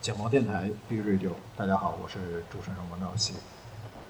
[0.00, 3.34] 简毛电台 B Radio，大家好，我是主持人王道熙。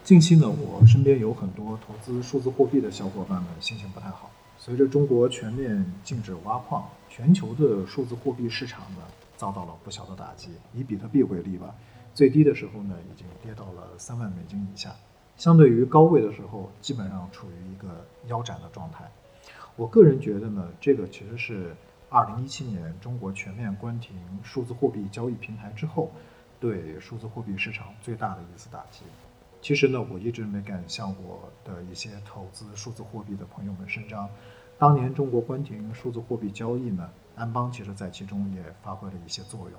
[0.05, 4.31] 近期呢，我身边有很多投资数字货币的小伙伴们心情不太好。
[4.57, 9.03] 随着中国全面禁止挖矿，全球的数字货币市场呢
[9.37, 10.51] 遭到了不小的打击。
[10.73, 11.75] 以比特币为例吧，
[12.15, 14.95] 最低的时候呢已经跌到了三万美金以下，
[15.39, 19.11] 相对于高位的时候，基本上处于一个腰斩的状态。
[19.77, 21.75] 我个人觉得呢，这个其实是。
[22.11, 26.11] 二零一七年，中国全面关停数字货币交易平台之后，
[26.59, 29.03] 对数字货币市场最大的一次打击。
[29.61, 34.27] 其实呢，我一直没敢向我的一些投资数字货币的朋友们声张。
[34.79, 39.79] 当年中国关停数字货币交易呢，安邦其实在其中也发挥了一些作用。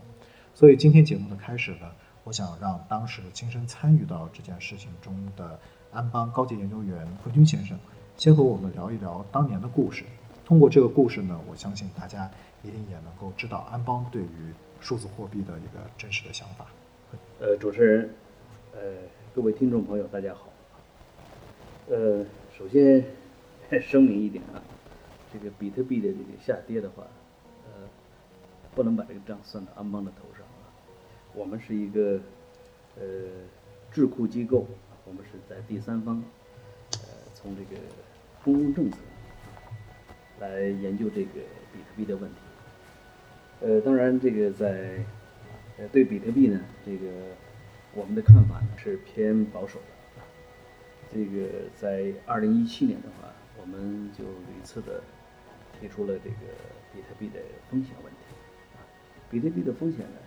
[0.53, 1.91] 所以今天节目的开始呢，
[2.23, 5.59] 我想让当时亲身参与到这件事情中的
[5.91, 7.77] 安邦高级研究员何军先生，
[8.17, 10.03] 先和我们聊一聊当年的故事。
[10.45, 12.29] 通过这个故事呢，我相信大家
[12.63, 16.67] 一定也能够知道安邦对于数字货币的一个真实的想法。
[17.39, 18.09] 呃，主持人，
[18.73, 18.79] 呃，
[19.33, 20.49] 各位听众朋友，大家好。
[21.87, 22.23] 呃，
[22.55, 23.04] 首先
[23.81, 24.61] 声明一点啊，
[25.33, 27.04] 这个比特币的这个下跌的话，
[27.65, 27.87] 呃，
[28.76, 30.38] 不能把这个账算到安邦的头上。
[31.34, 32.20] 我们是一个
[32.98, 33.04] 呃
[33.91, 34.68] 智库机构，
[35.05, 36.24] 我们是在第三方，
[36.94, 36.99] 呃，
[37.34, 37.82] 从这个
[38.44, 38.98] 公共政策。
[40.40, 41.41] 来研究这个
[41.74, 42.38] 比特币的问题。
[43.60, 45.04] 呃，当然，这个在
[45.77, 47.07] 呃对比特币呢，这个
[47.94, 50.22] 我们的看法呢是偏保守的。
[51.12, 53.27] 这个在二零一七年的话，
[53.60, 55.04] 我们就屡次的
[55.77, 56.38] 提出了这个
[56.94, 58.20] 比特币的风险问题。
[59.30, 60.18] 比特币的风险呢，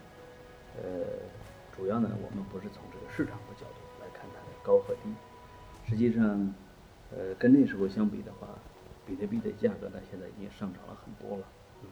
[0.80, 1.04] 呃，
[1.76, 5.12] 主要呢我们不是从这个市场的角度来看它的高和低，
[5.88, 6.54] 实际上，
[7.10, 8.48] 呃，跟那时候相比的话。
[9.04, 11.44] 比特币的价格呢，现在已经上涨了很多了。
[11.82, 11.88] 嗯，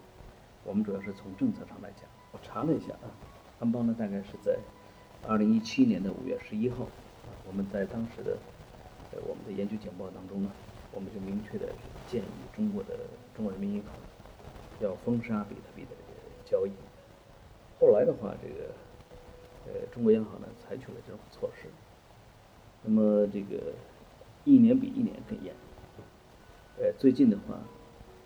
[0.63, 2.09] 我们主要是从政策上来讲。
[2.31, 3.11] 我查了一下啊，
[3.59, 4.57] 安邦呢大概是在
[5.27, 8.39] 二零一七年的五月十一号啊，我们在当时的
[9.11, 10.53] 呃我们的研究简报当中呢，
[10.93, 11.67] 我们就明确的
[12.07, 12.97] 建议中国的
[13.35, 13.91] 中国人民银行
[14.79, 15.91] 要封杀比特币的
[16.45, 16.71] 交易。
[17.81, 18.75] 后来的话，这个
[19.65, 21.67] 呃中国央行呢采取了这种措施，
[22.85, 23.73] 那么这个
[24.45, 25.55] 一年比一年更严。
[26.79, 27.59] 呃，最近的话，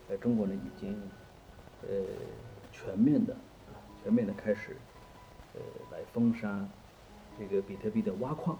[0.08, 1.00] 呃，中国呢已经
[1.82, 1.88] 呃
[2.72, 3.36] 全面的
[4.02, 4.76] 全面的开始
[5.54, 5.60] 呃
[5.92, 6.68] 来封杀
[7.38, 8.58] 这个比特币的挖矿，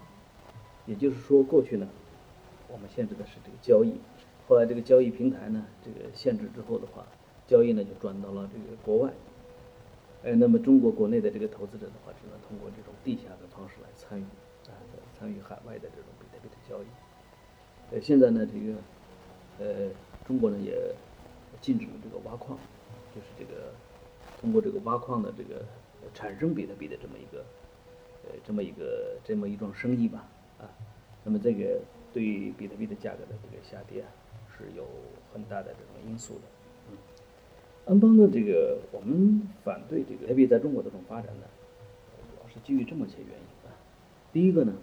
[0.85, 1.89] 也就是说，过去呢
[2.69, 3.99] 我们限制的是这个交易，
[4.47, 7.05] 后来这个交易平台呢这个限制之后的话，
[7.47, 9.11] 交易呢就转到了这个国外，
[10.25, 14.23] 呃，那么中国国内的这个投资者的话，只能通过这种地下的方式来参与
[14.67, 14.75] 啊，
[15.17, 16.87] 参与海外的这种比特币的交易，
[17.93, 18.75] 呃，现在呢这个。
[19.57, 19.89] 呃，
[20.27, 20.75] 中国呢也
[21.61, 22.59] 禁止了这个挖矿，
[23.15, 23.71] 就是这个
[24.41, 25.63] 通过这个挖矿的这个
[26.13, 27.39] 产生比特币的这么一个
[28.25, 30.27] 呃这么一个这么一桩生意吧
[30.59, 30.67] 啊，
[31.23, 31.79] 那么这个
[32.11, 34.03] 对比特币的价格的这个下跌
[34.57, 34.85] 是有
[35.33, 36.41] 很大的这种因素的。
[37.85, 41.47] 安邦的这个我们反对这个比特币在中国的这种发展呢，
[42.29, 43.73] 主要是基于这么些原因啊。
[44.33, 44.73] 第一个呢，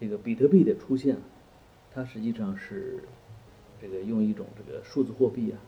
[0.00, 1.16] 这个比特币的出现。
[1.90, 3.02] 它实际上是
[3.80, 5.58] 这个用一种这个数字货币啊，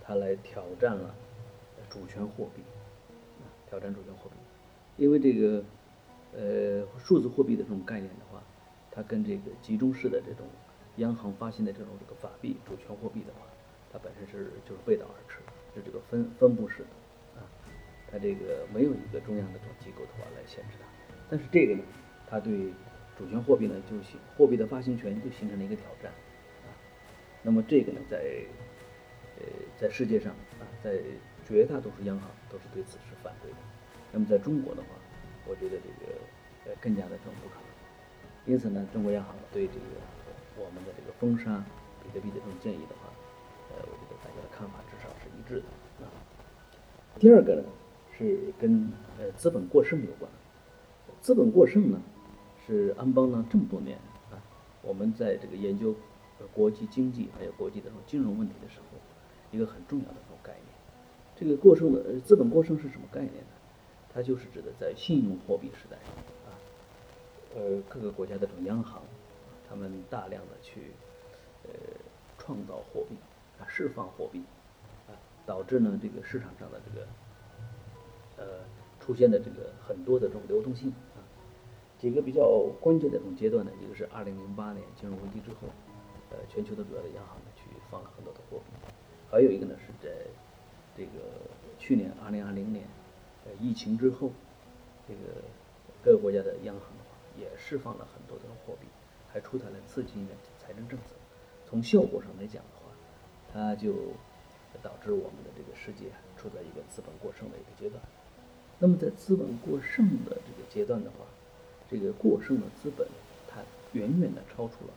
[0.00, 1.14] 它来挑战了
[1.90, 2.62] 主权货币，
[3.68, 4.36] 挑战主权货币。
[4.96, 5.62] 因为这个
[6.32, 8.42] 呃数字货币的这种概念的话，
[8.90, 10.46] 它跟这个集中式的这种
[10.96, 13.46] 央行发行的这种这个法币主权货币的话，
[14.30, 15.38] 是就是背道而驰，
[15.74, 17.42] 是这个分分布式的啊，
[18.10, 20.86] 它这个没有一个中央的这种机构的话来限制它。
[21.28, 21.82] 但是这个呢，
[22.28, 22.72] 它对
[23.18, 26.10] 主权货币呢，就形货币的发行权就形成了一个挑战，
[26.64, 26.70] 啊，
[27.42, 28.18] 那么这个呢，在
[29.38, 29.46] 呃
[29.76, 30.98] 在世界上啊，在
[31.46, 33.58] 绝大多数央行都是对此是反对的。
[34.12, 34.88] 那么在中国的话，
[35.46, 36.12] 我觉得这个
[36.66, 37.64] 呃更加的这种不可能。
[38.46, 39.86] 因此呢，中国央行对这个
[40.56, 41.62] 我们的这个封杀
[42.02, 43.09] 比特币的这种建议的话，
[44.22, 46.08] 大家的看法至少是一致的啊。
[47.18, 47.64] 第二个呢，
[48.16, 50.30] 是跟呃资本过剩有关。
[51.20, 52.00] 资本过剩呢？
[52.66, 53.98] 是安邦呢这么多年
[54.30, 54.38] 啊，
[54.82, 55.92] 我们在这个研究
[56.52, 58.98] 国际经济还有国际的金融问题的时候，
[59.50, 60.64] 一个很重要的这种概念。
[61.34, 63.50] 这个过剩的资本过剩是什么概念呢？
[64.14, 65.96] 它就是指的在信用货币时代
[66.46, 66.54] 啊，
[67.56, 69.02] 呃各个国家的这种央行，
[69.68, 70.92] 他们大量的去
[71.64, 71.70] 呃
[72.38, 73.16] 创造货币
[73.60, 74.42] 啊，释放货币
[75.08, 75.12] 啊，
[75.46, 77.06] 导致呢这个市场上的这个
[78.38, 78.64] 呃
[78.98, 81.20] 出现的这个很多的这种流动性啊。
[81.98, 85.68] 几个比较关键的这种阶段呢，一个是二零零八年金融危机之后，
[86.30, 88.72] 呃，全球的主要的央行呢去放了很多的货币，
[89.30, 90.08] 还有一个呢是在
[90.96, 91.20] 这个
[91.78, 92.86] 去年二零二零年，
[93.44, 94.32] 呃，疫情之后，
[95.06, 95.20] 这个
[96.02, 98.86] 各个国家的央行的话也释放了很多的货币，
[99.30, 101.12] 还出台了刺激性的财政政策，
[101.66, 102.79] 从效果上来讲的话，
[103.52, 103.92] 它就
[104.82, 108.02] 导致我们的这个世界处在一个资本过剩的一个阶段。
[108.78, 111.26] 那么在资本过剩的这个阶段的话，
[111.90, 113.06] 这个过剩的资本，
[113.46, 113.60] 它
[113.92, 114.92] 远远的超出了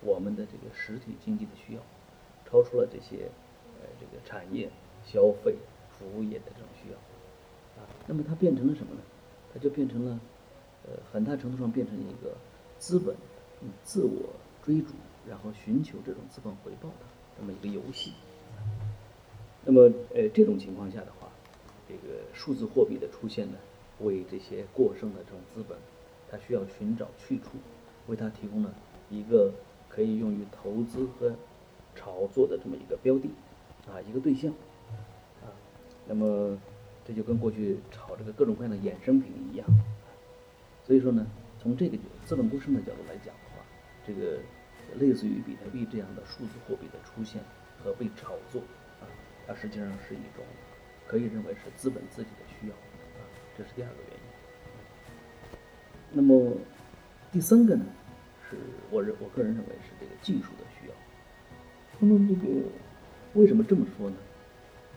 [0.00, 1.80] 我们的这个实体经济的需要，
[2.48, 3.28] 超出了这些
[3.80, 4.70] 呃这个产业、
[5.04, 5.56] 消费、
[5.90, 6.96] 服务业的这种需要，
[7.82, 9.00] 啊，那么它变成了什么呢？
[9.52, 10.20] 它就变成了，
[10.86, 12.34] 呃，很大程度上变成一个
[12.78, 13.14] 资本
[13.84, 14.32] 自我
[14.62, 14.92] 追逐，
[15.28, 17.04] 然后寻求这种资本回报的
[17.38, 18.12] 这么一个游戏。
[19.64, 21.28] 那么，呃，这种情况下的话。
[21.88, 23.58] 这个数字货币的出现呢，
[24.00, 25.78] 为这些过剩的这种资本，
[26.28, 27.50] 它需要寻找去处，
[28.08, 28.74] 为它提供了
[29.08, 29.52] 一个
[29.88, 31.32] 可以用于投资和
[31.94, 33.28] 炒作的这么一个标的，
[33.88, 34.50] 啊，一个对象，
[35.44, 35.46] 啊，
[36.08, 36.58] 那么
[37.04, 39.64] 这就跟过去炒这个各种各样的衍生品一样，
[40.84, 41.24] 所以说呢，
[41.62, 43.64] 从这个资本过剩的角度来讲的话，
[44.04, 44.40] 这个
[44.98, 47.42] 类似于比特币这样的数字货币的出现
[47.82, 48.60] 和被炒作，
[49.00, 49.04] 啊，
[49.46, 50.44] 它实际上是一种。
[51.08, 53.22] 可以认为是资本自己的需要，啊，
[53.56, 54.20] 这是第二个原因。
[56.10, 56.52] 那么
[57.30, 57.84] 第三个呢，
[58.50, 58.56] 是
[58.90, 60.94] 我认我个人认为是这个技术的需要。
[62.00, 62.68] 那么这个
[63.34, 64.16] 为什么这么说呢？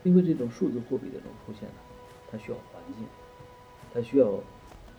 [0.01, 1.75] 因为这种数字货币的这种出现呢，
[2.31, 3.05] 它需要环境，
[3.93, 4.41] 它需要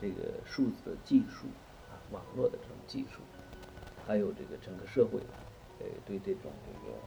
[0.01, 1.49] 这个数字的技术
[1.91, 3.21] 啊，网络的这种技术，
[4.11, 5.21] 还有这个整个社会，
[5.79, 6.99] 呃，对这种这个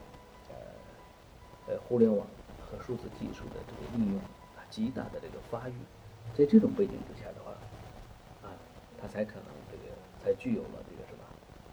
[0.48, 2.26] 呃呃互联网。
[2.66, 4.18] 和数字技术的这个应用
[4.56, 5.74] 啊，极大的这个发育，
[6.34, 7.52] 在这种背景之下的话，
[8.42, 8.56] 啊，
[8.98, 11.22] 它才可能这个才具有了这个什么，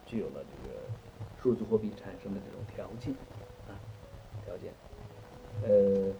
[0.05, 0.75] 具有了这个
[1.41, 3.15] 数字货币产生的这种条件
[3.69, 3.79] 啊，
[4.43, 4.73] 条件。
[5.63, 6.13] 呃，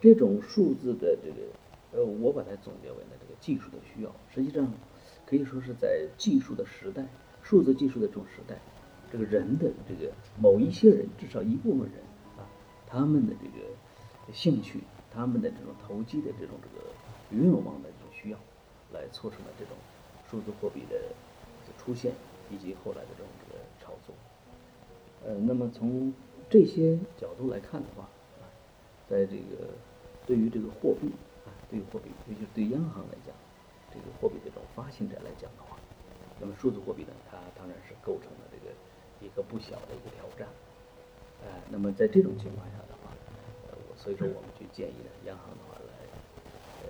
[0.00, 4.72] 这种数字的这个，呃，我把它总结为呢这个技术的需要，实际上
[5.26, 7.04] 可以说是在技术的时代，
[7.42, 8.56] 数字技术的这种时代，
[9.10, 12.00] 这个人的这个某一些人，至少一部分人
[12.38, 12.46] 啊，
[12.86, 13.66] 他们的这个。
[14.32, 14.78] 兴趣，
[15.12, 16.86] 他们的这种投机的这种这个
[17.30, 18.38] 愿望的这种需要，
[18.92, 19.76] 来促成了这种
[20.30, 20.96] 数字货币的
[21.76, 22.12] 出现，
[22.48, 24.14] 以及后来的这种这个炒作。
[25.26, 26.14] 呃，那么从
[26.48, 28.04] 这些角度来看的话，
[28.40, 28.46] 啊，
[29.10, 29.74] 在这个
[30.24, 31.10] 对于这个货币
[31.44, 33.34] 啊，对于货币，尤其是对央行来讲，
[33.90, 35.76] 这个货币的这种发行者来讲的话，
[36.42, 38.74] 那么数字货币呢，它当然是构成了这个
[39.24, 40.48] 一个不小的一个挑战。
[41.40, 43.14] 呃，那么在这种情况下的话，
[43.70, 43.78] 呃。
[43.96, 45.94] 所以说，我们去建议呢，央行的话来，
[46.82, 46.88] 呃，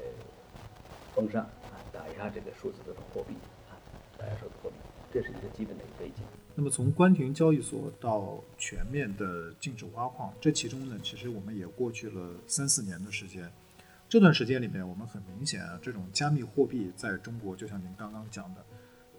[1.14, 3.34] 封杀啊，打压这个数字的货币
[3.68, 3.76] 啊，
[4.16, 4.76] 打压数字货币，
[5.12, 6.24] 这是一个基本的一个背景。
[6.54, 13.52] 那么，从关停交易所到全面的禁止挖矿，这其中呢，其实我们也过去了三四年的时间。
[14.08, 18.64] 这段时间里面，我们很明显啊，这种加密货币在中国，就像您刚刚讲的，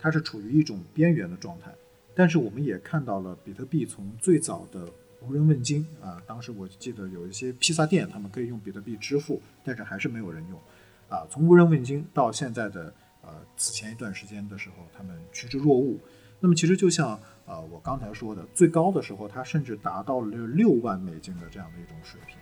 [0.03, 1.73] 它是处于一种边缘的状态。
[2.13, 4.85] 但是，我们也看到了比特币从最早的
[5.21, 6.21] 无人问津啊！
[6.27, 10.59] 当时我记得有一些披萨店，他们可以用比特币支付，但是还是没有人用
[11.07, 11.25] 啊。
[11.29, 15.97] 从无人问津到现在的呃此前一段时间的时候，他们趋之若鹜。
[16.41, 22.37] 那么其实就像呃我刚才说的，最高的时候它甚至达到了六万美金的这样的一种水平。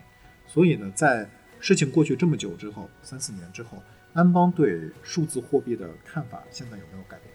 [0.47, 3.77] 所以呢，在事情过去这么久之后，三四年之后，
[4.13, 7.31] 安邦对数字货币的看法现在有没有改变？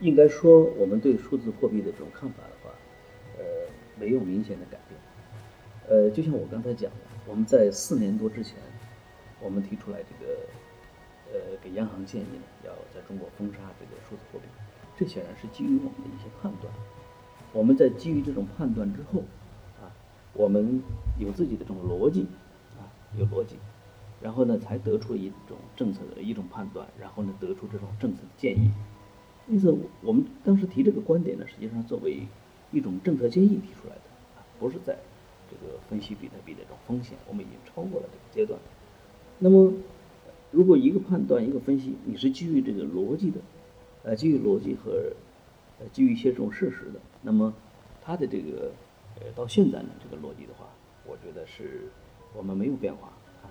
[0.00, 2.74] 应该说，我们对数字货币的这种看法的话，
[3.38, 3.44] 呃。
[4.00, 5.00] 没有明显的改变，
[5.88, 8.54] 呃，就像我刚才讲的，我们在四年多之前，
[9.40, 10.32] 我们提出来这个，
[11.32, 14.44] 呃，给央行建议呢，要在中国封杀这个数字货币，
[14.96, 16.72] 这显然是基于我们的一些判断。
[17.52, 19.24] 我们在基于这种判断之后，
[19.82, 19.90] 啊，
[20.32, 20.80] 我们
[21.18, 22.28] 有自己的这种逻辑，
[22.78, 22.86] 啊，
[23.18, 23.56] 有逻辑，
[24.22, 28.70] 然后呢，才得出一种政策的一种判断，然后呢，得出这种政策的建议。
[29.48, 32.22] 因此，我们当时提这个观点呢，实际上作为。
[32.70, 34.02] 一种政策建议提出来的
[34.36, 34.94] 啊，不是在
[35.50, 38.60] 这个分析比特币这种风险，我们已经超过了这个阶段。
[39.38, 39.72] 那么，
[40.50, 43.40] 如果一个判断、一个分析，你是基于这个逻辑的，
[44.02, 45.10] 呃，基于逻辑和
[45.80, 47.54] 呃基于一些这种事实的，那么
[48.02, 48.70] 它的这个
[49.18, 50.68] 呃到现在呢，这个逻辑的话，
[51.06, 51.88] 我觉得是
[52.36, 53.08] 我们没有变化
[53.42, 53.48] 啊。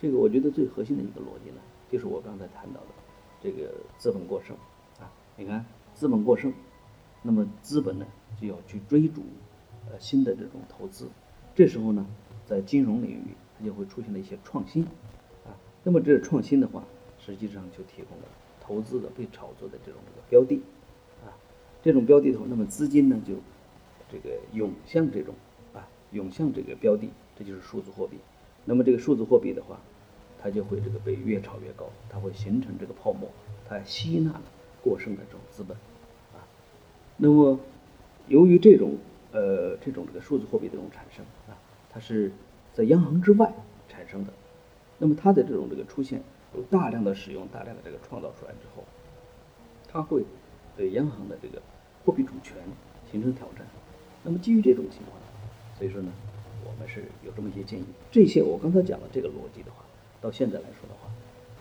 [0.00, 1.60] 这个我觉得最核心的一个逻辑呢，
[1.92, 2.86] 就是我刚才谈到的
[3.42, 4.56] 这个资本过剩。
[5.36, 5.64] 你看，
[5.94, 6.52] 资本过剩，
[7.22, 8.06] 那么资本呢？
[8.40, 9.22] 就要去追逐，
[9.90, 11.08] 呃，新的这种投资，
[11.54, 12.06] 这时候呢，
[12.46, 14.84] 在金融领域，它就会出现了一些创新，
[15.44, 16.84] 啊，那么这创新的话，
[17.18, 18.24] 实际上就提供了
[18.60, 20.60] 投资的、被炒作的这种标的，
[21.24, 21.30] 啊，
[21.82, 23.34] 这种标的头，那么资金呢就
[24.10, 25.34] 这个涌向这种
[25.72, 28.18] 啊，涌向这个标的，这就是数字货币。
[28.64, 29.80] 那么这个数字货币的话，
[30.40, 33.30] 它就会这个被越炒越高，它会形成这个泡沫，
[33.68, 34.42] 它吸纳了
[34.84, 35.74] 过剩的这种资本，
[36.34, 36.44] 啊，
[37.16, 37.58] 那么
[38.28, 38.98] 由于这种
[39.32, 41.56] 呃这种这个数字货币的这种产生啊，
[41.88, 42.30] 它是
[42.74, 43.50] 在央行之外
[43.88, 44.32] 产生的，
[44.98, 46.22] 那么它的这种这个出现
[46.54, 48.84] 有大量的使用，大量的这个创造出来之后，
[49.88, 50.22] 它会
[50.76, 51.62] 对央行的这个
[52.04, 52.56] 货币主权
[53.10, 53.66] 形成挑战。
[54.22, 55.16] 那么基于这种情况，
[55.78, 56.12] 所以说呢，
[56.66, 57.84] 我们是有这么一些建议。
[58.10, 59.84] 这些我刚才讲的这个逻辑的话，
[60.20, 61.10] 到现在来说的话，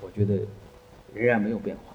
[0.01, 0.45] 我觉得
[1.13, 1.92] 仍然没有变化。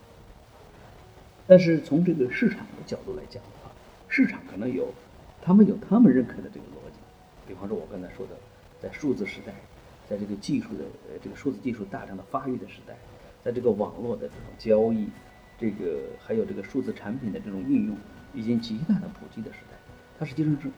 [1.49, 3.73] 但是从这个市场的角度来讲的话，
[4.07, 4.93] 市场可能有
[5.41, 7.01] 他们有他们认可的这个逻辑。
[7.47, 8.37] 比方说，我刚才说的，
[8.83, 9.55] 在数字时代，
[10.11, 12.95] 在这个技术的呃这个数字技术大量的发育的时代，
[13.43, 15.09] 在这个网络的这种交易，
[15.59, 17.97] 这个还有这个数字产品的这种运用
[18.35, 19.79] 已经极大的普及的时代，
[20.19, 20.69] 它实际上是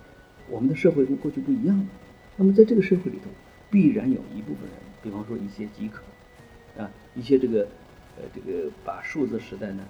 [0.49, 1.87] 我们的社会跟过去不一样的。
[2.37, 3.29] 那么在这个社会里头，
[3.73, 6.05] 必然有一部分人，比方说一些极客
[6.81, 7.67] 啊，一些这个
[8.17, 9.83] 呃这个把数字时代呢。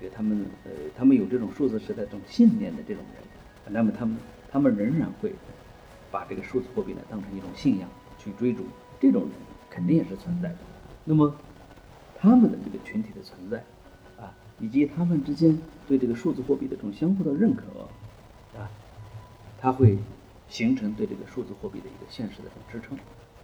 [0.00, 4.16] 这个他们呃，他们有这种数字时代这种信念的这种人，那么他们
[4.50, 5.32] 他们仍然会
[6.10, 8.64] 把这个数字货币呢当成一种信仰去追逐，
[9.00, 9.30] 这种人
[9.70, 10.58] 肯定也是存在的。
[11.04, 11.34] 那么
[12.18, 13.58] 他们的这个群体的存在
[14.20, 17.62] 啊，以及他们之间对这个数字货币的这种相互的认可
[18.58, 18.68] 啊，
[19.60, 19.98] 它会
[20.48, 22.98] 形成对这个数字货币的一个现实的这种支撑。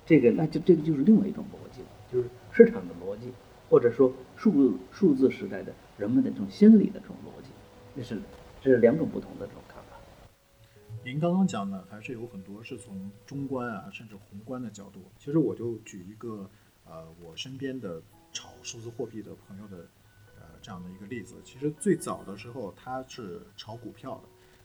[0.07, 3.33] 这个那就这个就是另外一种逻辑，就是市场的逻辑。
[3.71, 7.51] 或者说数数字时代的人们的这种心理的这种逻辑，
[7.95, 8.21] 这是
[8.61, 9.97] 这是两种不同的这种看法。
[11.05, 15.01] 您刚刚讲的还是有很多是从中观啊，甚至宏观的角度。
[15.19, 16.51] 其实我就举一个
[16.85, 19.87] 呃，我身边的炒数字货币的朋友的
[20.37, 21.37] 呃这样的一个例子。
[21.45, 24.23] 其实最早的时候他是炒股票的，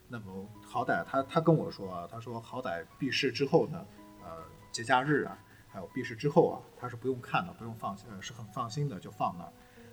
[0.10, 3.86] 那么好歹他他跟我说啊，他说好歹闭市之后呢，
[4.24, 5.38] 呃节假日啊。
[5.76, 9.52] 还有闭市之后啊，他是不用看的，不用放心呃，是很放心的就放那儿。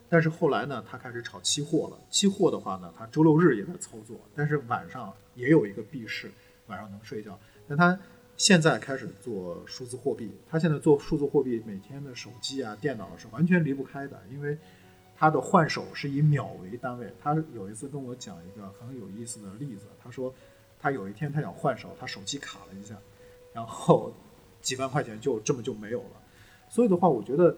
[0.09, 1.99] 但是后来呢，他开始炒期货了。
[2.09, 6.31] 期货的话呢，他周六日也在操作，但是晚上也有一个闭市，
[6.69, 7.37] 晚上能睡觉。
[7.67, 7.99] 但他
[8.37, 14.57] 现在开始做数字货币，他现在做数字货币，每天的手机啊、电脑是完全离不开的，因为
[15.17, 17.13] 他的换手是以秒为单位。
[17.21, 20.33] 他有一次跟我讲一个很有意思的例子，他说
[20.79, 22.95] 他有一天他想换手，他手机卡了一下，
[23.53, 24.13] 然后。
[24.63, 26.23] 几万块钱就这么就没有了，
[26.71, 27.55] 所以的话，我觉得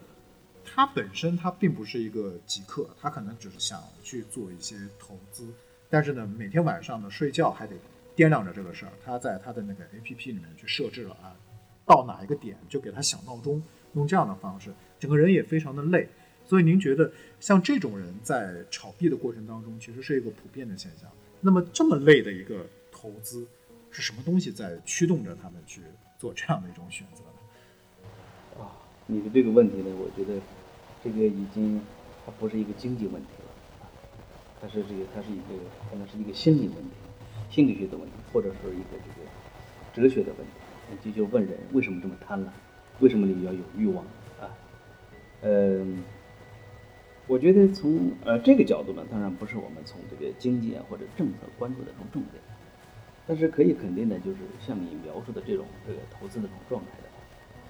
[0.65, 5.47] 他本身他并不是一个极客，他可能只是想去做一些投资，
[5.89, 7.75] 但是呢，每天晚上呢睡觉还得
[8.15, 8.91] 掂量着这个事儿。
[9.05, 11.35] 他在他的那个 A P P 里面去设置了啊，
[11.85, 13.61] 到哪一个点就给他响闹钟，
[13.93, 16.09] 用这样的方式，整个人也非常的累。
[16.47, 21.09] 所以您觉得像这种人在炒币的过程当中，其实是一个普遍的现象。
[21.41, 23.47] 那么这么累的一个投资，
[23.91, 25.81] 是什么东西在驱动着他们去？
[26.25, 28.63] 做这样的一种选择呢？
[28.63, 28.73] 啊，
[29.05, 30.41] 你的这个问题呢，我觉得
[31.03, 31.79] 这个已经
[32.25, 33.87] 它不是一个经济问题了，
[34.59, 35.53] 它是这个它是一个
[35.91, 36.95] 可能是一个心理问题、
[37.51, 39.27] 心理学的问题，或者说一个这个
[39.93, 40.53] 哲学的问题。
[41.03, 42.47] 你就问人为什么这么贪婪，
[43.01, 44.03] 为什么你要有欲望
[44.41, 44.49] 啊？
[45.43, 46.03] 嗯，
[47.27, 52.41] 我觉得从呃这个角度呢，当然不是我们从这个经济啊或者政策关注的这种重点。
[53.27, 57.23] 但是可以肯定的，就是像你描述的这种这个投资的这种状态的话，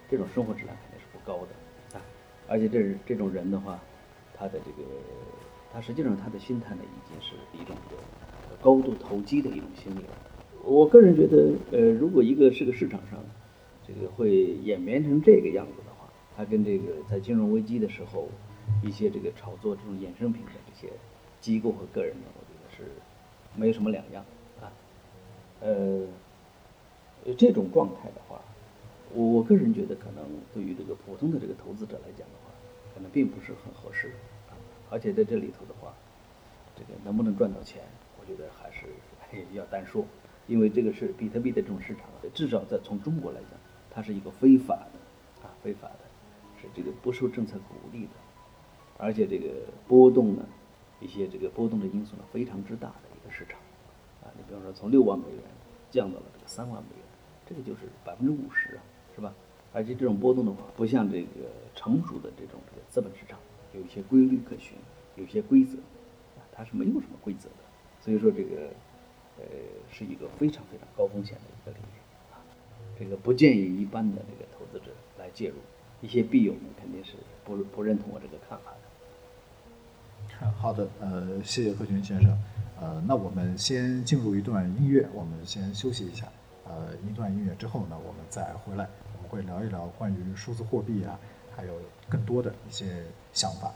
[0.10, 2.02] 这种生活质量肯定是不高的啊。
[2.48, 3.80] 而且这这种人的话，
[4.36, 4.88] 他的这个
[5.72, 8.02] 他实际上他的心态呢，已经是一种这个
[8.62, 10.10] 高度投机的一种心理了。
[10.64, 13.24] 我个人觉得，呃，如果一个是个市场上
[13.88, 14.32] 这个会
[14.64, 18.28] 演变成这个样子的话，它跟这个在金融危机的时候
[18.84, 20.92] 一些这个炒作这种衍生品的这些
[21.40, 22.92] 机构和个人呢，我觉得是
[23.56, 24.26] 没有什么两样。
[25.62, 26.06] 呃，
[27.38, 28.42] 这种状态的话，
[29.14, 32.52] 我我个人觉得可能对于这个普通的这个投资者来讲的话，
[32.94, 34.10] 可能并不是很合适
[34.50, 34.54] 啊。
[34.90, 35.94] 而且在这里头的话，
[36.76, 37.82] 这个能不能赚到钱，
[38.20, 38.88] 我觉得还是
[39.54, 40.06] 要单说，
[40.48, 43.52] 因为这个是比特币的这种市场，至少在从中国来讲，
[43.90, 46.00] 它是一个非法的啊，非法的，
[46.62, 48.12] 是这个不受政策鼓励的，
[48.98, 49.50] 而且这个
[49.88, 50.46] 波动呢，
[51.00, 53.60] 一些这个波动的因素呢非常之大的一个市场。
[54.38, 55.42] 你比方说从六万美元。
[55.92, 57.06] 降到了这个三万美元，
[57.48, 58.84] 这个就是百分之五十啊，
[59.16, 59.34] 是吧？
[59.72, 63.40] 而且这种波动的话，不像这个成熟的这种这个资本市场，
[63.72, 64.74] 有一些规律可循，
[65.16, 65.78] 有些规则，
[66.36, 67.56] 啊，它是没有什么规则的。
[68.02, 68.68] 所以说这个，
[69.38, 69.46] 呃，
[69.90, 71.98] 是一个非常非常高风险的一个领域
[72.34, 72.44] 啊，
[73.00, 75.56] 这个不建议一般的这个投资者来介入。
[76.02, 77.14] 一些币友们肯定是
[77.46, 78.72] 不不认同我这个看法
[80.42, 80.52] 的。
[80.52, 82.38] 好的，呃，谢谢贺群先生。
[82.80, 86.26] 呃，那我们先进入一段音乐，我们先休息一下。
[86.66, 91.20] 呃，一段音乐之后呢，我们再回来，我们会聊一聊关于数字货币啊，
[91.56, 91.74] 还有
[92.10, 93.04] 更多的一些
[93.34, 93.74] 想法。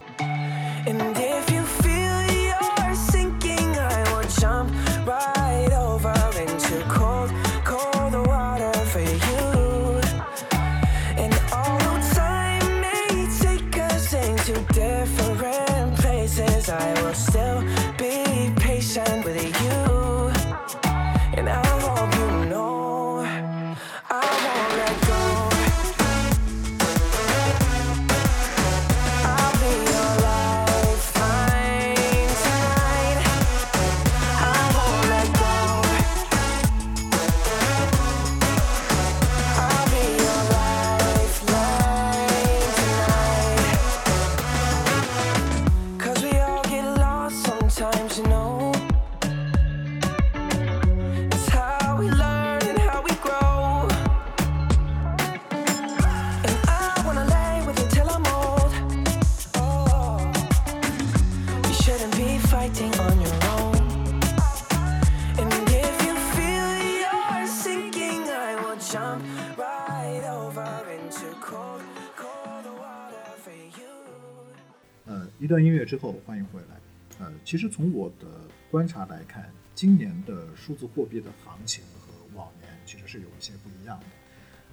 [75.90, 76.78] 之后，欢迎回来。
[77.18, 78.28] 呃，其实从我的
[78.70, 84.06] 观察来看，今年的数字货币的行情和往年其实是有一些不一样的。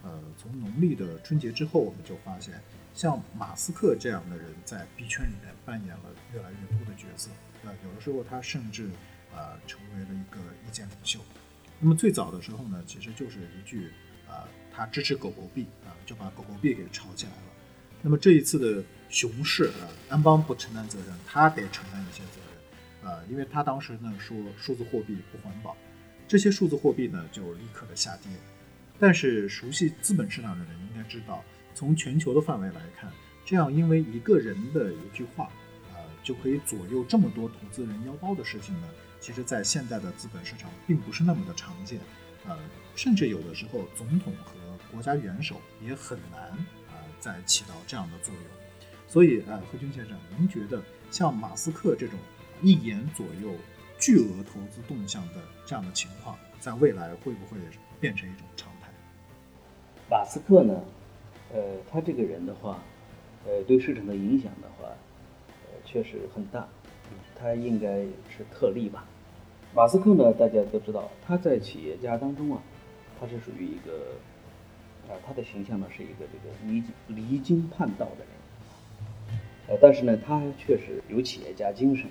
[0.03, 2.61] 呃，从农历的春节之后，我们就发现，
[2.93, 6.05] 像马斯克这样的人在币圈里面扮演了
[6.35, 7.31] 越来越多的角色。
[7.65, 8.91] 呃，有的时候他甚至
[9.35, 11.19] 呃成为了一个意见领袖。
[11.81, 13.91] 那么最早的时候呢，其实就是一句
[14.29, 17.56] 呃，他支持狗狗币啊、就把狗狗币给炒起来了。
[18.07, 22.41] 那么这一次的熊市啊，安邦不承担责任，他得承担一些责
[23.03, 25.77] 任，呃，因为他当时呢说数字货币不环保，
[26.29, 28.31] 这些数字货币呢就立刻的下跌。
[29.01, 31.43] 但是熟悉资本市场的人应该知道，
[31.75, 33.11] 从全球的范围来看，
[33.45, 35.51] 这样因为一个人的一句话，
[35.93, 41.99] 呃，就可以左右这么多投资人腰包的事情呢，其实在现在的资本市场并不是那么的常见，
[42.47, 42.57] 呃，
[42.95, 44.53] 甚至有的时候总统和
[44.93, 46.57] 国家元首也很难
[47.27, 48.43] 在、起到这样的作用。
[49.09, 52.17] 所以，呃，何军先生，您觉得像马斯克这种
[52.63, 53.51] 一言左右
[53.99, 55.35] 巨额投资动向的
[55.65, 57.59] 这样的情况，在未来会不会
[57.99, 58.89] 变成一种常态？
[60.09, 60.81] 马斯克呢，
[61.53, 62.81] 呃，他这个人的话，
[63.45, 64.89] 呃，对市场的影响的话，
[65.49, 66.69] 呃，确实很大，
[67.35, 69.05] 他应该是特例吧。
[69.75, 72.63] 马斯克呢，大家都知道，他在企业家当中啊，
[73.21, 74.15] 他是属于一个，
[75.09, 78.29] 啊、他的形象呢是一个这个离离经叛道的人，
[79.69, 82.09] 呃，但是呢，他确实有企业家精神，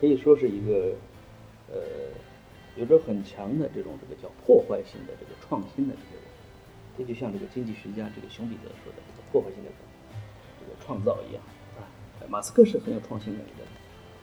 [0.00, 0.94] 可以说是一个，
[1.70, 1.78] 呃，
[2.76, 6.28] 有着很强的这种这个叫破坏性的这个创新的这个人。
[6.96, 9.70] 这就像这个经济学家这个熊彼得说的这个破坏性的
[10.58, 11.42] 这个创造一样
[11.78, 11.86] 啊。
[12.28, 13.64] 马斯克是很有创新能力的，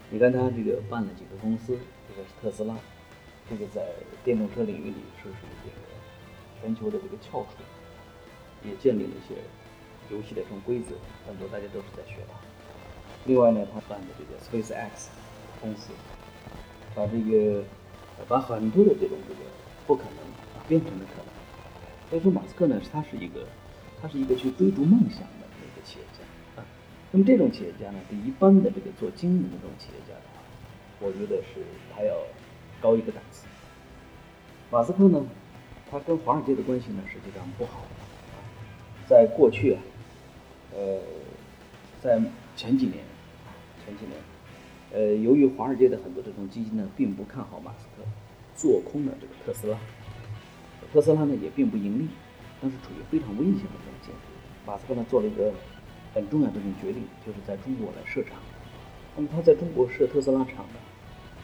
[0.09, 1.77] 你看他这个办了几个公司，
[2.09, 2.75] 这个是特斯拉，
[3.49, 3.81] 这个在
[4.23, 5.75] 电动车领域里是属于这个
[6.61, 7.49] 全球的这个翘楚，
[8.67, 9.35] 也建立了一些
[10.09, 10.95] 游戏的这种规则，
[11.27, 12.37] 很多大家都是在学他。
[13.25, 15.07] 另外呢，他办的这个 SpaceX
[15.59, 15.91] 公司，
[16.93, 17.63] 把这个
[18.19, 19.41] 呃把很多的这种这个
[19.87, 20.19] 不可能
[20.53, 21.25] 啊变成了可能。
[22.09, 23.47] 所以说，马斯克呢，他是一个，
[23.99, 26.65] 他是一个去追逐梦想的一个企业家啊。
[27.11, 30.41] 那么这种企业家呢，比一般的这个做经营的这种企业家的话，
[30.99, 32.15] 我觉得是他要
[32.79, 33.47] 高一个档次。
[34.69, 35.25] 马斯克呢，
[35.89, 37.81] 他跟华尔街的关系呢，实际上不好。
[39.07, 39.79] 在过去啊，
[40.73, 40.99] 呃，
[42.01, 42.19] 在
[42.55, 42.97] 前几年，
[43.85, 44.17] 前几年，
[44.93, 48.03] 呃，由于华尔街的很多这种基金呢，并不看好马斯克，
[48.55, 49.77] 做空了这个特斯拉。
[50.91, 52.07] 特斯拉呢也并不盈利，
[52.61, 54.19] 当时处于非常危险的这种境地。
[54.65, 55.53] 马斯克呢做了一个
[56.13, 58.33] 很重要的这种决定，就是在中国来设厂。
[59.15, 60.79] 那么他在中国设特斯拉厂呢，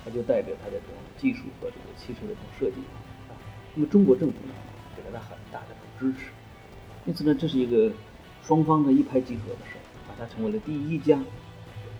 [0.03, 2.81] 他就代表他的这种技术和这个汽车的这种设计
[3.29, 3.37] 啊。
[3.75, 4.53] 那么中国政府呢
[4.95, 6.31] 给了他很大的这种支持，
[7.05, 7.91] 因此呢这是一个
[8.43, 11.19] 双方的一拍即合的事儿，把它成为了第一家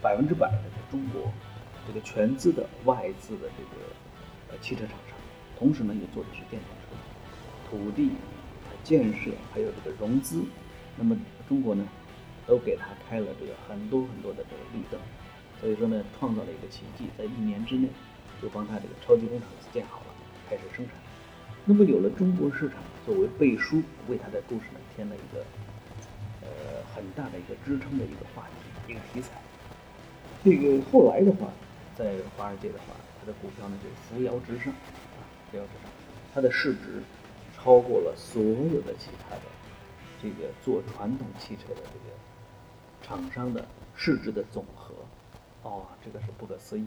[0.01, 1.31] 百分之百的中国
[1.87, 5.17] 这个全资的外资的这个呃汽车厂商，
[5.57, 6.95] 同时呢也做的是电动车。
[7.69, 8.11] 土地、
[8.83, 10.43] 建设还有这个融资，
[10.97, 11.87] 那么中国呢，
[12.45, 14.99] 都给他开了这个很多很多的这个绿灯，
[15.59, 17.87] 所以说呢，创造了一个奇迹，在一年之内
[18.41, 20.05] 就帮他这个超级工厂建好了，
[20.49, 20.95] 开始生产。
[21.63, 25.43] 那么有了中国市场作为背书，为他的故事呢添了一个
[26.41, 26.47] 呃
[26.93, 29.41] 很大的一个支撑的一个话题，一个题材。
[30.43, 31.47] 这个后来的话，
[31.95, 35.91] 在华尔街的话，它的股票呢就扶摇直上，啊，扶摇直上，
[36.33, 37.01] 它的市值
[37.55, 39.41] 超过了所有的其他的
[40.21, 42.15] 这个做传统汽车的这个
[43.01, 44.93] 厂商的市值的总和。
[45.63, 46.85] 哦，这个是不可思议。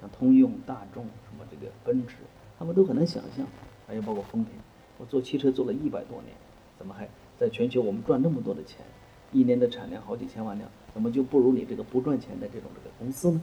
[0.00, 2.16] 像通用、大众、什么这个奔驰，
[2.58, 3.46] 他们都很难想象，
[3.86, 4.54] 还有包括丰田，
[4.98, 6.34] 我做汽车做了一百多年，
[6.78, 8.84] 怎么还在全球我们赚那么多的钱，
[9.32, 13.40] 一年的产量好几千万辆，怎么就不如你这个不赚钱的这种这个公司呢？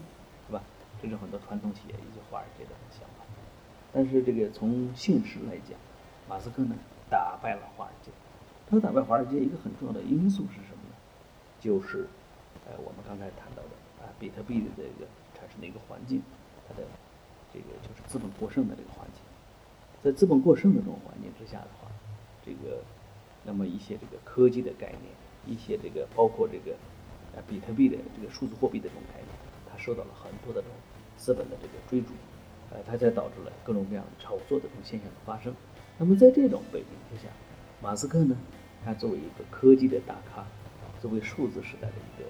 [0.48, 0.64] 是吧？
[1.02, 3.26] 这是很多传统企业以及华尔街的想法。
[3.92, 5.78] 但是这个从现实来讲，
[6.28, 6.76] 马斯克呢
[7.10, 8.12] 打败了华尔街。
[8.70, 10.96] 他打败华尔街一个很重要的因素是什么呢？
[11.60, 12.08] 就是，
[12.66, 15.06] 呃，我们刚才谈到的啊，比特币的这个
[15.38, 16.24] 产生的一个环境，
[16.68, 16.88] 它的
[17.54, 19.22] 这个就是资本过剩的这个环境。
[20.04, 21.88] 在资本过剩的这种环境之下的话，
[22.46, 22.84] 这个
[23.46, 25.04] 那么一些这个科技的概念，
[25.48, 26.76] 一些这个包括这个
[27.34, 29.30] 呃比特币的这个数字货币的这种概念，
[29.72, 30.76] 它受到了很多的这种
[31.16, 32.14] 资本的这个追逐，
[32.70, 35.56] 呃，它才导致了各种各样的炒作的这种现象的发生。
[35.98, 37.30] 那么在这种背景之下，
[37.82, 38.36] 马斯克呢，
[38.84, 40.46] 他作为一个科技的大咖，
[41.00, 42.28] 作为数字时代的一个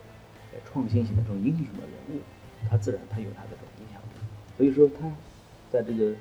[0.54, 2.22] 呃创新型的这种英雄的人物，
[2.70, 4.10] 他自然他有他的这种影响力。
[4.56, 5.12] 所以说他
[5.72, 6.14] 在这个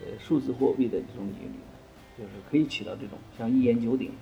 [0.00, 1.76] 呃数字货币的这种领域呢，
[2.18, 4.12] 就是可以起到这种像一言九鼎，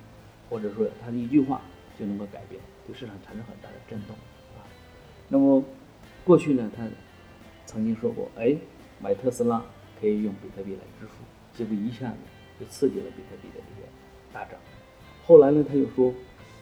[0.49, 1.61] 或者说他的一句话
[1.99, 4.15] 就能够改变，对市场产生很大的震动
[4.57, 4.63] 啊。
[5.27, 5.63] 那么
[6.23, 6.87] 过去呢，他
[7.65, 8.55] 曾经说过，哎，
[9.01, 9.63] 买特斯拉
[9.99, 11.13] 可以用比特币来支付，
[11.53, 12.17] 结果一下子
[12.59, 13.87] 就刺激了比特币的这个
[14.31, 14.59] 大涨。
[15.25, 16.13] 后来呢，他又说，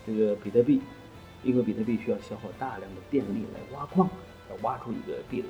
[0.07, 0.81] 这个比特币，
[1.43, 4.09] 因为比特币需要消耗大量的电力来挖矿，
[4.49, 5.47] 要挖出一个币来，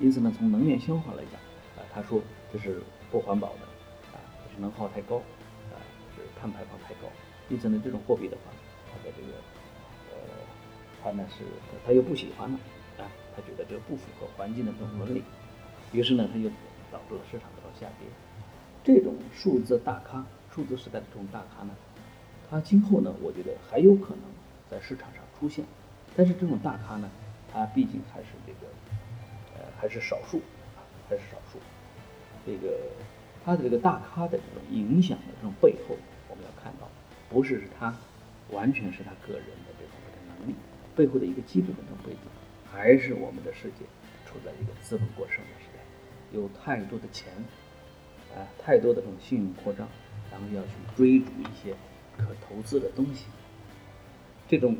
[0.00, 1.34] 因此呢，从能源消耗来讲，
[1.76, 3.62] 啊，他说这是不环保的，
[4.12, 5.16] 啊，就是能耗太高，
[5.72, 5.78] 啊，
[6.14, 7.08] 是碳排放太高，
[7.48, 8.52] 因此呢，这种货币的话，
[8.90, 9.32] 它的这个，
[10.12, 10.18] 呃，
[11.02, 11.44] 他呢是
[11.86, 12.58] 他又不喜欢了，
[12.98, 15.22] 啊，他觉得这个不符合环境的这种伦理，
[15.92, 16.48] 于是呢，它就
[16.90, 18.08] 导致了市场的这种下跌。
[18.84, 21.74] 这种数字大咖、数字时代的这种大咖呢，
[22.48, 24.22] 它今后呢，我觉得还有可能
[24.70, 25.64] 在市场上出现，
[26.14, 27.10] 但是这种大咖呢，
[27.52, 28.66] 它毕竟还是这个，
[29.54, 30.38] 呃，还是少数，
[30.76, 31.58] 啊，还是少数。
[32.46, 32.78] 这个
[33.44, 35.96] 他的这个大咖的这种影响的这种背后，
[36.28, 36.88] 我们要看到，
[37.28, 37.94] 不是是他
[38.50, 40.54] 完全是他个人的这种这个能力
[40.94, 42.20] 背后的一个基本的这种背景，
[42.70, 43.84] 还是我们的世界
[44.24, 45.80] 处在一个资本过剩的时代，
[46.32, 47.32] 有太多的钱。
[48.34, 49.88] 啊，太多的这种信用扩张，
[50.30, 51.74] 然后要去追逐一些
[52.18, 53.24] 可投资的东西，
[54.46, 54.76] 这种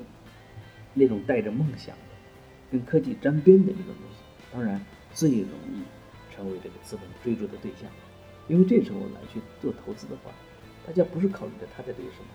[0.93, 2.03] 那种带着梦想的、
[2.71, 4.19] 跟科技沾边的这种东西，
[4.53, 5.81] 当然最容易
[6.37, 7.91] 成为这个资本追逐的对象。
[8.47, 10.31] 因为这时候来去做投资的话，
[10.87, 12.29] 大家不是考虑的它的这个什么，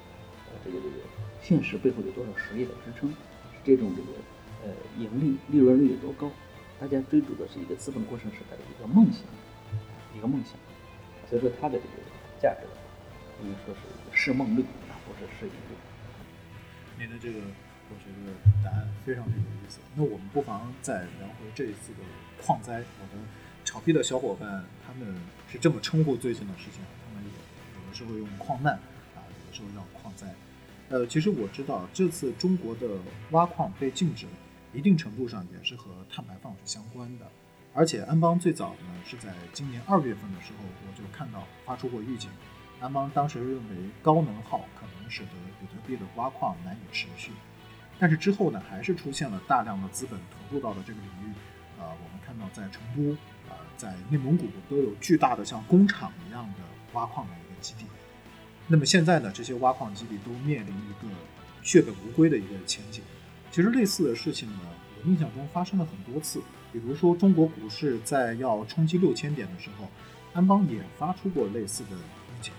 [0.52, 0.96] 呃，这个这个
[1.42, 3.14] 现实背后有多少实力的支撑，
[3.64, 4.10] 这种这个
[4.68, 6.30] 呃盈利利润率有多高，
[6.82, 9.24] 大家追逐的是一个资本过剩时代的一个梦想，
[10.18, 10.60] 一个梦想。
[11.30, 11.96] 所以说它的这个
[12.42, 12.68] 价值，
[13.42, 15.80] 应该说是一个市梦率，而不是市盈率。
[17.00, 17.40] 你的这个，
[17.88, 19.80] 我觉得答案非常的有意思。
[19.96, 22.00] 那我们不妨再聊回这一次的
[22.44, 22.84] 矿灾。
[23.00, 23.26] 我们
[23.72, 25.16] 炒币的小伙伴他们
[25.50, 27.32] 是这么称呼最近的事情，他们也
[27.80, 28.74] 有的时候用矿难
[29.16, 30.28] 啊，有的时候叫矿灾。
[30.90, 32.86] 呃，其实我知道这次中国的
[33.30, 34.26] 挖矿被禁止，
[34.74, 37.26] 一定程度上也是和碳排放是相关的。
[37.74, 42.30] 而且安邦最早呢是在今年二月份的时候，我就看到发出过预警。
[42.82, 45.30] 安邦当时认为高能耗可能使得
[45.62, 47.32] 比特币的挖矿难以持续，
[47.98, 51.34] 但是之后呢，还是出现了大量的资本投入到了这个领域。
[51.80, 53.18] 呃，我们看到在成都、
[53.82, 56.60] 在内蒙古都有巨大的像工厂一样的
[56.94, 57.86] 挖矿的一个基地。
[58.68, 61.12] 那么现在呢，这些挖矿基地都面临一个
[61.64, 63.02] 血本无归的一个前景。
[63.50, 64.60] 其实类似的事情呢，
[65.00, 66.40] 我印象中发生了很多次。
[66.72, 69.90] 比如说，中国股市在要冲击六千点的时候，
[70.34, 72.54] 安邦也发出过类似的预警。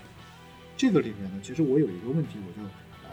[0.75, 2.67] 这个里面呢，其实我有一个问题，我就
[3.03, 3.09] 呃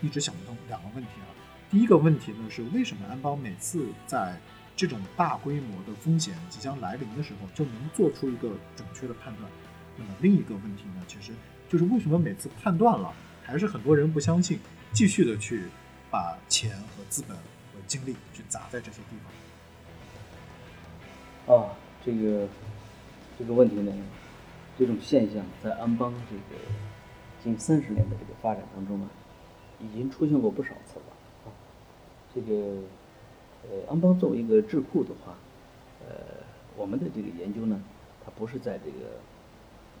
[0.00, 1.28] 一直想不通两个问题啊。
[1.70, 4.40] 第一个问题呢是，为什么安邦每次在
[4.80, 9.46] 这种大规模的风险即将来临的时候，就能做出一个准确的判断？
[9.94, 11.32] 那么另一个问题呢，其实
[11.68, 13.12] 就是为什么每次判断了，
[13.44, 14.58] 还是很多人不相信，
[14.94, 15.64] 继续的去
[16.10, 17.42] 把钱和资本和
[17.86, 19.18] 精力去砸在这些地
[21.44, 21.58] 方？
[21.58, 22.48] 啊，这个
[23.38, 23.92] 这个问题呢，
[24.78, 26.62] 这种现象在安邦这个
[27.44, 29.10] 近三十年的这个发展当中啊，
[29.78, 31.04] 已经出现过不少次了
[31.44, 31.52] 啊。
[32.34, 32.78] 这个
[33.62, 35.36] 呃，安邦作为一个智库的话，
[36.00, 36.14] 呃，
[36.76, 37.80] 我们的这个研究呢，
[38.24, 39.20] 它不是在这个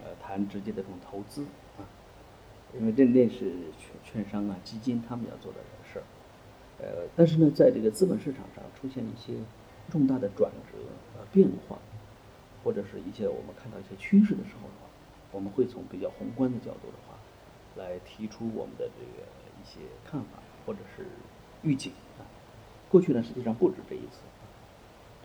[0.02, 1.42] 呃谈直接的这种投资
[1.76, 1.84] 啊，
[2.78, 5.58] 因为这那是券券商啊、基金他们要做的
[5.92, 6.04] 事儿。
[6.78, 9.34] 呃，但是呢，在这个资本市场上出现一些
[9.90, 10.78] 重大的转折
[11.18, 11.78] 呃变化，
[12.64, 14.88] 或者是一些我们看到一些趋势的时候的话，
[15.32, 17.18] 我们会从比较宏观的角度的话，
[17.76, 19.28] 来提出我们的这个
[19.60, 21.04] 一些看法或者是
[21.62, 21.92] 预警。
[22.90, 24.18] 过去呢，实际上不止这一次。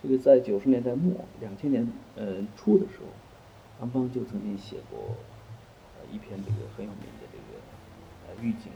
[0.03, 3.09] 这个在九十年代末、两千年呃初的时候，
[3.81, 5.17] 安邦就曾经写过
[5.97, 7.57] 呃一篇这个很有名的这个
[8.27, 8.71] 呃预警，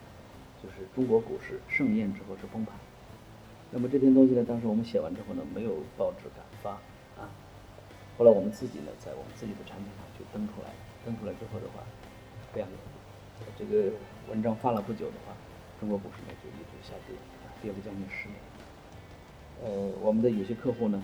[0.64, 2.74] 就是中国股市盛宴之后是崩盘。
[3.70, 6.72] 那么这篇东西呢，当时我们写完之后呢，没有报纸敢发
[7.22, 7.30] 啊。
[8.18, 10.74] 后来我们自己呢，在我们自己的产品上就登出来。
[11.06, 11.80] 登出来之后的话，
[12.54, 12.76] 这样的
[13.58, 13.90] 这个
[14.30, 15.34] 文章发了不久的话，
[15.80, 18.36] 中国股市呢就一直下跌，啊跌了将近十年。
[19.64, 21.02] 呃，我们的有些客户呢，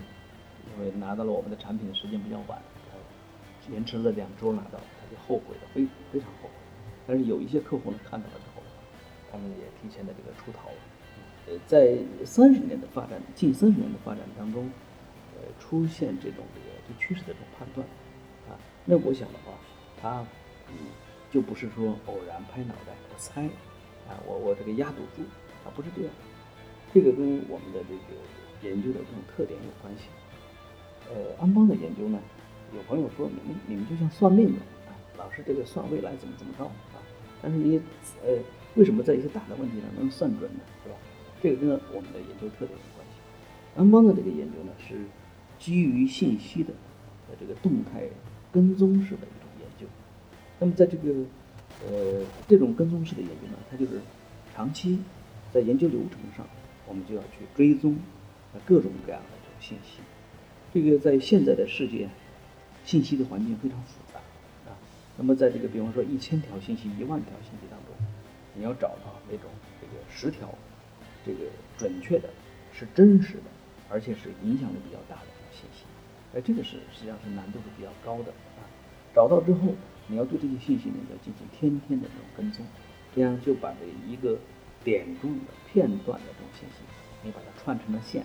[0.72, 6.54] 因为拿到了我们的产品的时间比较晚，他延迟了两周拿到，他就后悔了，非非常后悔。
[7.06, 8.62] 但是有一些客户呢，看到了之后，
[9.30, 10.76] 他们也提前的这个出逃了。
[11.46, 14.68] 呃，在三十年的发展，近三十年的发展当中，
[15.36, 17.86] 呃，出现这种这个对趋势的这种判断，
[18.48, 19.52] 啊，那我想的话，
[20.00, 20.26] 他
[20.68, 20.74] 嗯，
[21.30, 23.44] 就不是说偶然拍脑袋我猜，
[24.08, 25.22] 啊，我我这个压赌注，
[25.64, 26.10] 啊，不是这样，
[26.92, 28.20] 这个跟我们的这个
[28.62, 30.04] 研究的这种特点有关系。
[31.08, 32.18] 呃，安邦的研究呢，
[32.74, 36.98] 有朋友说你们你们就像算命的啊，老是这个算未来怎么怎么着啊，
[37.40, 37.80] 但是你
[38.24, 38.38] 呃，
[38.74, 40.60] 为什么在一些大的问题上能算准呢？
[40.82, 40.96] 是吧？
[41.42, 43.20] 这个跟我们的研究特点有关系。
[43.76, 44.96] 安邦的这个研究呢，是
[45.58, 46.72] 基于信息的
[47.28, 48.02] 呃这个动态
[48.50, 49.86] 跟踪式的一种研究。
[50.58, 51.12] 那么在这个
[51.86, 54.00] 呃这种跟踪式的研究呢，它就是
[54.54, 54.98] 长期
[55.52, 56.44] 在研究流程上，
[56.88, 57.96] 我们就要去追踪
[58.64, 60.00] 各种各样的这种信息。
[60.72, 62.08] 这个在现在的世界，
[62.84, 64.20] 信息的环境非常复杂
[64.70, 64.76] 啊。
[65.16, 67.94] 那么在这个比方说一千条信息、一万条信息当中，
[68.54, 70.48] 你要找到那种这个十条。
[71.24, 71.40] 这个
[71.76, 72.28] 准确的，
[72.72, 73.50] 是真实的，
[73.90, 75.82] 而且是影响力比较大的信息，
[76.32, 78.62] 哎，这个是实际上是难度是比较高的啊。
[79.12, 79.74] 找到之后，
[80.06, 82.64] 你要对这些信息呢要进行天天的这种跟踪，
[83.12, 84.38] 这样就把这一个
[84.84, 86.84] 点中的片段的这种信息，
[87.24, 88.24] 你把它串成了线，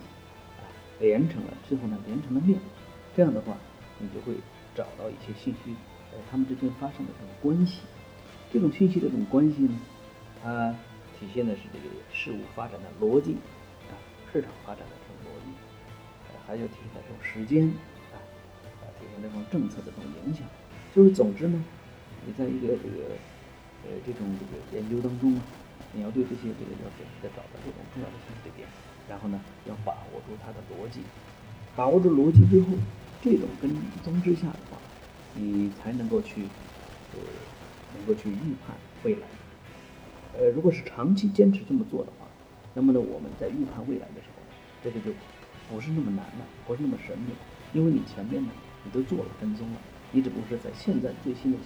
[1.00, 2.58] 连成了之后呢连成了面，
[3.16, 3.56] 这样的话，
[3.98, 4.34] 你就会
[4.74, 5.74] 找到一些信息，
[6.12, 7.80] 呃，它们之间发生的这种关系。
[8.52, 9.80] 这种信息的这种关系呢，
[10.42, 10.74] 它。
[11.22, 13.38] 体现的是这个事物发展的逻辑
[13.86, 13.94] 啊，
[14.32, 15.54] 市场发展的这种逻辑，
[16.26, 17.70] 呃，还有体现的这种时间
[18.10, 18.18] 啊，
[18.82, 20.42] 啊，体现这种政策的这种影响。
[20.92, 21.62] 就是总之呢，
[22.26, 23.14] 你在一个这个
[23.86, 25.42] 呃这种这个研究当中啊，
[25.92, 28.66] 你要对这些这个要准确的找到这种重要的信息的点，
[29.08, 31.00] 然后呢，要把握住它的逻辑，
[31.76, 32.68] 把握住逻辑之后，
[33.22, 33.70] 这种跟
[34.02, 34.78] 踪之下的话，
[35.34, 36.42] 你才能够去
[37.14, 37.18] 呃
[37.96, 39.26] 能够去预判未来。
[40.38, 42.26] 呃，如果是长期坚持这么做的话，
[42.74, 44.42] 那么呢，我们在预判未来的时候，
[44.82, 45.12] 这个就
[45.68, 47.32] 不是那么难了，不是那么神秘，
[47.72, 48.50] 因为你前面呢，
[48.84, 49.78] 你都做了跟踪了，
[50.10, 51.58] 你只不过是在现在最新的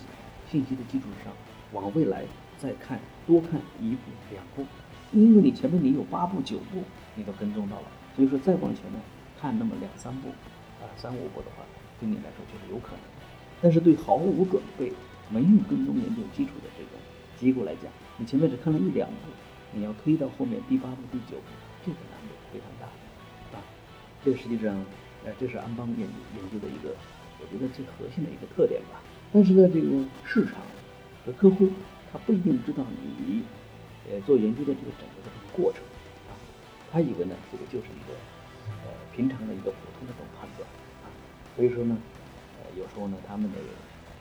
[0.51, 1.33] 信息的基础上，
[1.73, 2.25] 往未来
[2.59, 4.65] 再看多看一步两步，
[5.13, 6.83] 因为你前面你有八步九步
[7.15, 8.99] 你都跟踪到了，所以说再往前呢，
[9.41, 10.29] 看那么两三步
[10.81, 11.65] 啊三五步的话，
[11.99, 13.01] 对你来说就是有可能，
[13.61, 14.93] 但是对毫无准备、
[15.29, 16.93] 没有跟踪研究基础的这种
[17.39, 19.17] 机构来讲，你前面只看了一两步，
[19.73, 21.45] 你要推到后面第八步、第九步，
[21.85, 23.63] 这个难度非常大，啊，
[24.25, 24.75] 这个实际上，
[25.25, 26.95] 呃，这是安邦研究研究的一个，
[27.41, 29.01] 我觉得最核心的一个特点吧。
[29.33, 29.89] 但是呢，这个
[30.25, 30.55] 市场
[31.25, 31.69] 和客户
[32.17, 33.45] 他不一定知道你，
[34.09, 35.85] 呃，做研究的这个整个的这个过程，
[36.25, 36.33] 啊，
[36.91, 38.17] 他以为呢，这个就是一个，
[38.89, 40.65] 呃，平常的一个普通的这种判断，
[41.05, 41.13] 啊，
[41.55, 41.93] 所以说呢，
[42.57, 43.59] 呃，有时候呢，他们的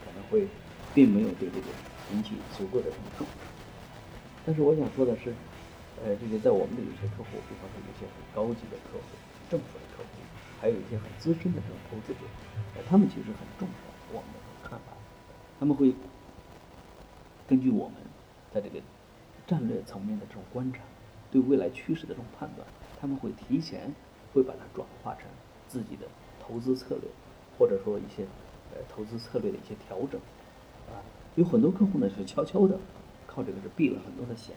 [0.03, 0.45] 可能会
[0.93, 1.67] 并没有对这个
[2.11, 3.33] 引起足够的这种重视。
[4.43, 5.31] 但是我想说的是，
[6.03, 9.07] 呃，这个在我们的有些客户，比方说有些很高级的客户、
[9.47, 10.19] 政府的客户，
[10.59, 12.27] 还有一些很资深的这种投资者，
[12.75, 13.79] 呃，他们其实很重视
[14.11, 14.91] 我们的看法，
[15.57, 15.95] 他们会
[17.47, 17.95] 根据我们
[18.53, 18.79] 在这个
[19.47, 20.79] 战略层面的这种观察，
[21.31, 22.67] 对未来趋势的这种判断，
[22.99, 23.93] 他们会提前
[24.33, 25.25] 会把它转化成
[25.67, 26.07] 自己的
[26.39, 27.09] 投资策略，
[27.57, 28.23] 或者说一些
[28.73, 30.19] 呃投资策略的一些调整，
[30.89, 31.01] 啊，
[31.35, 32.79] 有很多客户呢是悄悄的。
[33.27, 34.55] 靠这个是避了很多的险，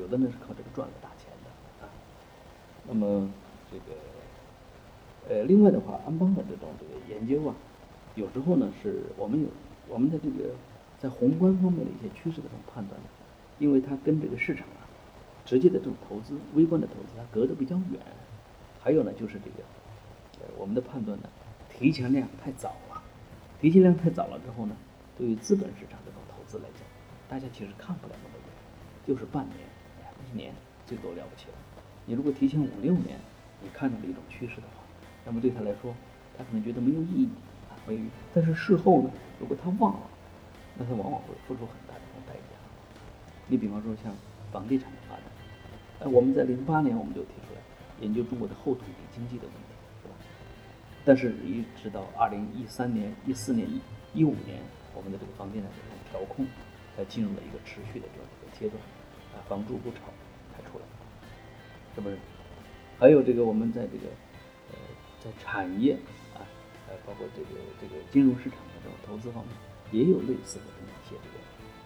[0.00, 1.88] 有的呢是靠这个赚了大钱的啊。
[2.88, 3.30] 那么
[3.70, 3.94] 这个
[5.28, 7.54] 呃，另外的话，安邦的这种这个研究啊，
[8.16, 9.46] 有时候呢是我们有
[9.88, 10.50] 我们的这个
[11.02, 13.00] 在宏观方面的一些趋势的这种判断，
[13.58, 14.86] 因为它跟这个市场啊
[15.44, 18.00] 直接的这种投资、微观的投资它隔得比较远。
[18.80, 19.64] 还有呢就是这个
[20.40, 21.28] 呃我们的判断呢
[21.68, 23.02] 提前量太早了，
[23.60, 24.76] 提前量太早了之后呢，
[25.18, 26.86] 对于资本市场这种投资来讲。
[27.28, 28.46] 大家其实看不了那么远，
[29.06, 29.56] 就是半年、
[30.30, 30.52] 一年
[30.86, 31.54] 最多了不起了。
[32.04, 33.18] 你如果提前五六年，
[33.62, 34.84] 你看到了一种趋势的话，
[35.24, 35.94] 那么对他来说，
[36.36, 37.28] 他可能觉得没有意义
[37.70, 38.08] 啊，没有意义。
[38.34, 39.10] 但是事后呢，
[39.40, 40.02] 如果他忘了，
[40.76, 42.56] 那它往往会付出很大的这种代价。
[43.46, 44.14] 你比方说像
[44.50, 45.24] 房地产的发展，
[46.00, 47.60] 呃，我们在零八年我们就提出来
[48.00, 50.14] 研究中国的后土地经济的问题，是吧？
[51.04, 53.80] 但是，一直到二零一三年、一四年、一
[54.14, 54.60] 一五年，
[54.94, 56.46] 我们的这个房地产这种调控
[56.96, 58.80] 才进入了一个持续的这样一个阶段，
[59.34, 59.98] 啊，房住不炒
[60.54, 60.84] 才出来，
[61.94, 62.16] 是不是？
[62.98, 64.06] 还有这个我们在这个
[64.70, 64.78] 呃
[65.20, 65.94] 在产业
[66.34, 66.46] 啊，
[66.88, 67.48] 呃包括这个
[67.80, 69.52] 这个金融市场的这种投资方面，
[69.92, 71.38] 也有类似的这么一些这个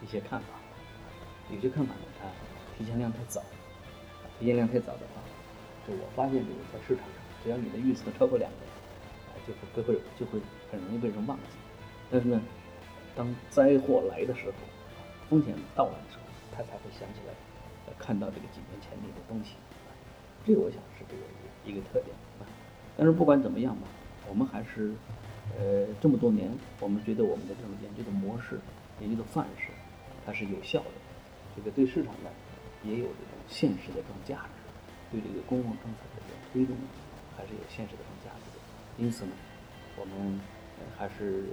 [0.03, 0.47] 一些看法。
[1.53, 2.27] 有些看法呢，它
[2.79, 3.42] 提前量太早，
[4.38, 5.21] 提前量太早的话，
[5.87, 7.14] 就我发现这个在市场上，
[7.45, 8.57] 只要你的预测超过两个，
[9.47, 10.40] 就会会就会
[10.73, 11.45] 很容易被人忘记。
[12.11, 12.40] 但是呢，
[13.14, 14.53] 当灾祸来的时候，
[15.29, 17.35] 风险到来的时候，他才会想起来，
[17.99, 19.55] 看到这个几年前那个东西。
[20.45, 21.23] 这个我想是这个
[21.64, 22.47] 一个特点啊。
[22.97, 23.83] 但是不管怎么样吧，
[24.29, 24.92] 我们还是，
[25.59, 28.59] 呃，这么多年，我们觉得我们的这种研究的模式、
[29.00, 29.68] 研究的范式，
[30.26, 30.90] 它是有效的。
[31.56, 32.30] 这个对市场呢，
[32.85, 34.61] 也有这种现实的这种价值，
[35.11, 36.76] 对这个公共政策的这种推动，
[37.37, 38.61] 还是有现实的这种价值的。
[38.98, 39.32] 因此呢，
[39.96, 40.40] 我们
[40.78, 41.44] 呃还是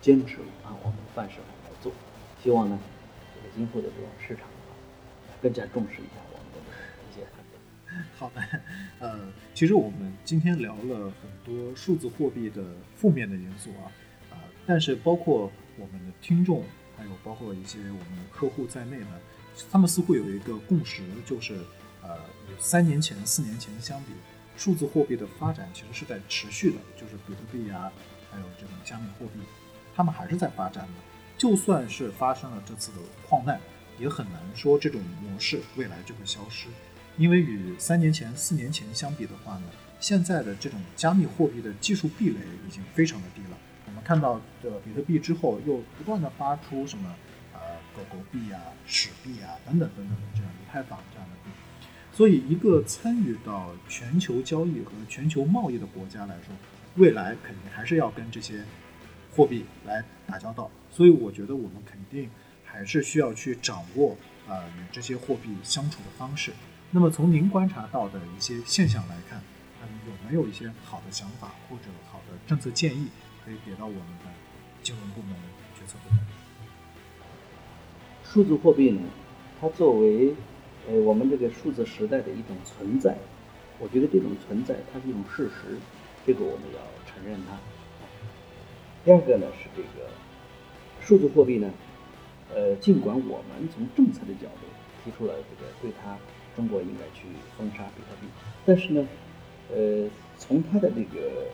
[0.00, 1.90] 坚持按我们的范式来做，
[2.42, 2.78] 希望呢，
[3.34, 4.44] 这个今后的这种市场，
[5.42, 6.20] 更加重视一下
[8.16, 8.42] 好的，
[8.98, 12.62] 呃，其实我们今天聊了很多数字货币的
[12.96, 13.90] 负面的因素啊，
[14.30, 14.34] 啊、
[14.66, 16.64] 但是包括我们的听众，
[16.96, 19.20] 还有包括一些我们的客户在内呢，
[19.70, 21.54] 他们似乎有一个共识，就是
[22.02, 22.16] 呃，
[22.48, 24.12] 与三年前、四年前相比，
[24.56, 27.90] 数字货币的发展其实是在持续的，就是比特币啊，
[28.30, 29.40] 还有这种加密货币，
[29.94, 30.92] 他们还是在发展的。
[31.38, 33.58] 就算是发生了这次的矿难，
[33.98, 36.68] 也很难说这种模式未来就会消失。
[37.20, 39.64] 因为与三年前、四年前相比的话呢，
[40.00, 43.58] 现在的这种加密货币的技术壁垒已经非常的低了。
[43.84, 47.14] 我们看到的比特币之后，又不断的发出什么
[47.52, 47.60] 呃
[47.94, 51.50] 狗狗币啊、史币啊等等等等的这样以太坊这样的币。
[52.10, 56.54] 所以，一个参与到全球交易和全球贸易的国家来说，
[56.96, 58.64] 未来肯定还是要跟这些
[59.36, 60.70] 货币来打交道。
[60.90, 62.30] 所以，我觉得我们肯定
[62.64, 64.16] 还是需要去掌握
[64.48, 66.52] 呃与这些货币相处的方式。
[66.92, 69.40] 那么，从您观察到的一些现象来看，
[69.80, 73.06] 嗯，有没有一些好的想法或者好的政策建议
[73.44, 74.30] 可以给到我们的
[74.82, 75.36] 金融部门、
[75.78, 76.18] 决策部门？
[78.24, 79.02] 数字货币呢，
[79.60, 80.34] 它作为
[80.88, 83.16] 呃我们这个数字时代的一种存在，
[83.78, 85.78] 我觉得这种存在它是一种事实，
[86.26, 87.56] 这个我们要承认它。
[89.04, 90.10] 第二个呢是这个
[91.00, 91.70] 数字货币呢，
[92.52, 94.66] 呃，尽管我们从政策的角度
[95.04, 96.18] 提出了这个对它
[96.60, 97.24] 中国应该去
[97.56, 98.28] 封杀比特币，
[98.66, 99.08] 但是呢，
[99.74, 101.46] 呃，从它的这个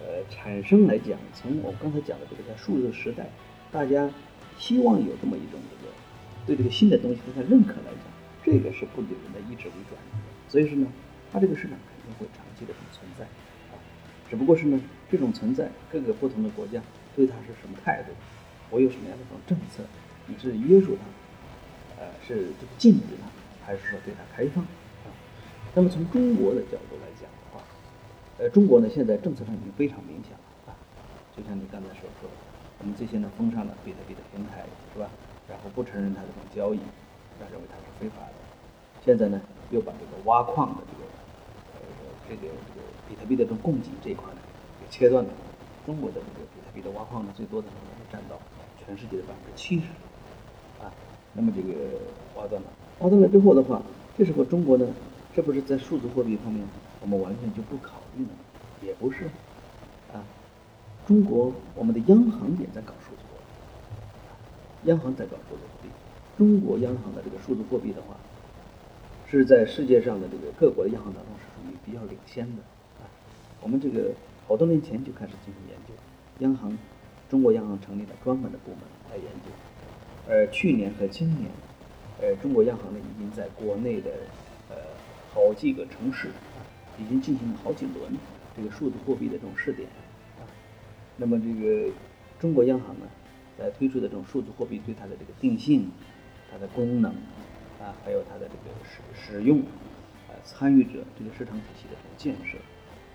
[0.00, 3.28] 呃产生来讲，从我刚才讲的这个在数字时代，
[3.70, 4.08] 大家
[4.58, 5.92] 希望有这么一种这个
[6.46, 8.04] 对这个新的东西对它认可来讲，
[8.42, 10.48] 这个是不给人的意志为转移的。
[10.48, 10.86] 所以说呢，
[11.30, 13.26] 它这个市场肯定会长期的存在
[13.68, 13.76] 啊，
[14.30, 16.80] 只不过是呢，这种存在各个不同的国家
[17.14, 18.12] 对它是什么态度，
[18.70, 19.84] 我有什么样的这种政策，
[20.24, 23.28] 你是约束它，呃，是这个禁止它，
[23.70, 24.64] 还是说对它开放
[25.06, 25.14] 啊？
[25.76, 27.62] 那么从中国的角度来讲的话，
[28.42, 30.74] 呃，中国呢现在政策上已经非常明显了啊，
[31.30, 32.34] 就像你刚才所说的，
[32.80, 35.06] 我们最先呢封上了比特币的平台，是吧？
[35.46, 36.80] 然后不承认它这种交易，
[37.38, 38.34] 那认为它是非法的。
[39.04, 41.06] 现在呢又把这个挖矿的这个
[42.26, 44.40] 这个这个比特币的这种供给这一块呢
[44.80, 45.30] 给切断了。
[45.86, 48.34] 中国的这个比特币的挖矿呢，最多的能够占到
[48.84, 49.86] 全世界的百分之七十
[50.82, 50.90] 啊。
[51.32, 51.70] 那么这个
[52.34, 52.68] 挖断了，
[53.00, 53.82] 挖断了之后的话，
[54.16, 54.86] 这时候中国呢，
[55.34, 56.62] 这不是在数字货币方面
[57.00, 58.30] 我们完全就不考虑了？
[58.82, 59.24] 也不是
[60.12, 60.24] 啊。
[61.06, 63.38] 中国我们的央行也在搞数字货
[64.84, 65.88] 币，央行在搞数字货币。
[66.38, 68.16] 中国央行的这个数字货币的话，
[69.28, 72.62] 是在世界上的这个各国的央行当中是属于比较领先的
[73.00, 73.08] 啊。
[73.62, 74.12] 我们这个
[74.46, 75.94] 好多年前就开始进行研究，
[76.40, 76.76] 央行，
[77.30, 78.80] 中国央行成立了专门的部门
[79.10, 79.50] 来研究。
[80.28, 81.50] 而去年和今年，
[82.20, 84.10] 呃，中国央行呢已经在国内的
[84.68, 84.76] 呃
[85.32, 86.28] 好几个城市，
[86.98, 88.12] 已经进行了好几轮
[88.54, 89.88] 这个数字货币的这种试点。
[91.16, 91.90] 那么这个
[92.38, 93.06] 中国央行呢，
[93.58, 95.90] 在推出的这种数字货币对它的这个定性、
[96.50, 97.10] 它的功能
[97.80, 99.60] 啊，还有它的这个使使用
[100.28, 102.58] 啊，参与者这个市场体系的这种建设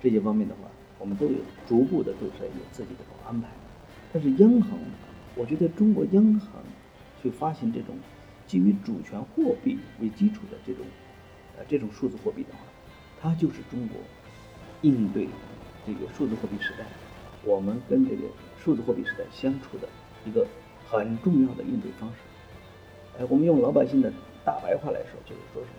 [0.01, 0.62] 这些方面的话，
[0.97, 1.38] 我们都有
[1.68, 3.49] 逐步的都是有自己的安排。
[4.12, 4.80] 但是央行，
[5.36, 6.64] 我觉得中国央行
[7.22, 7.95] 去发行这种
[8.47, 10.85] 基于主权货币为基础的这种
[11.57, 12.59] 呃这种数字货币的话，
[13.21, 13.97] 它就是中国
[14.81, 15.27] 应对
[15.85, 16.85] 这个数字货币时代，
[17.43, 18.23] 我们跟这个
[18.63, 19.87] 数字货币时代相处的
[20.25, 20.45] 一个
[20.87, 22.15] 很重要的应对方式。
[23.19, 24.11] 哎，我们用老百姓的
[24.43, 25.75] 大白话来说，就是说什么？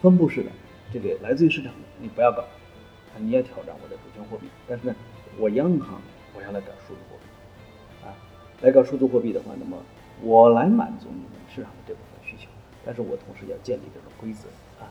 [0.00, 0.50] 分布式的，
[0.92, 4.46] 这个来自于市场的，你不要搞，啊，你要挑战我的主权货币。
[4.68, 4.94] 但是呢，
[5.38, 6.00] 我央行
[6.36, 8.14] 我要来搞数字货币，啊，
[8.60, 9.76] 来搞数字货币的话，那么
[10.22, 12.48] 我来满足你们市场的这部分需求，
[12.84, 14.48] 但是我同时要建立这种规则
[14.82, 14.88] 啊。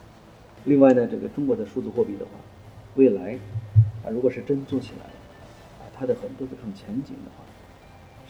[0.66, 2.32] 另外呢，这个中国的数字货币的话，
[2.96, 3.40] 未来
[4.04, 5.06] 啊，如果是真做起来，
[5.80, 7.44] 啊，它的很多的这种前景的话，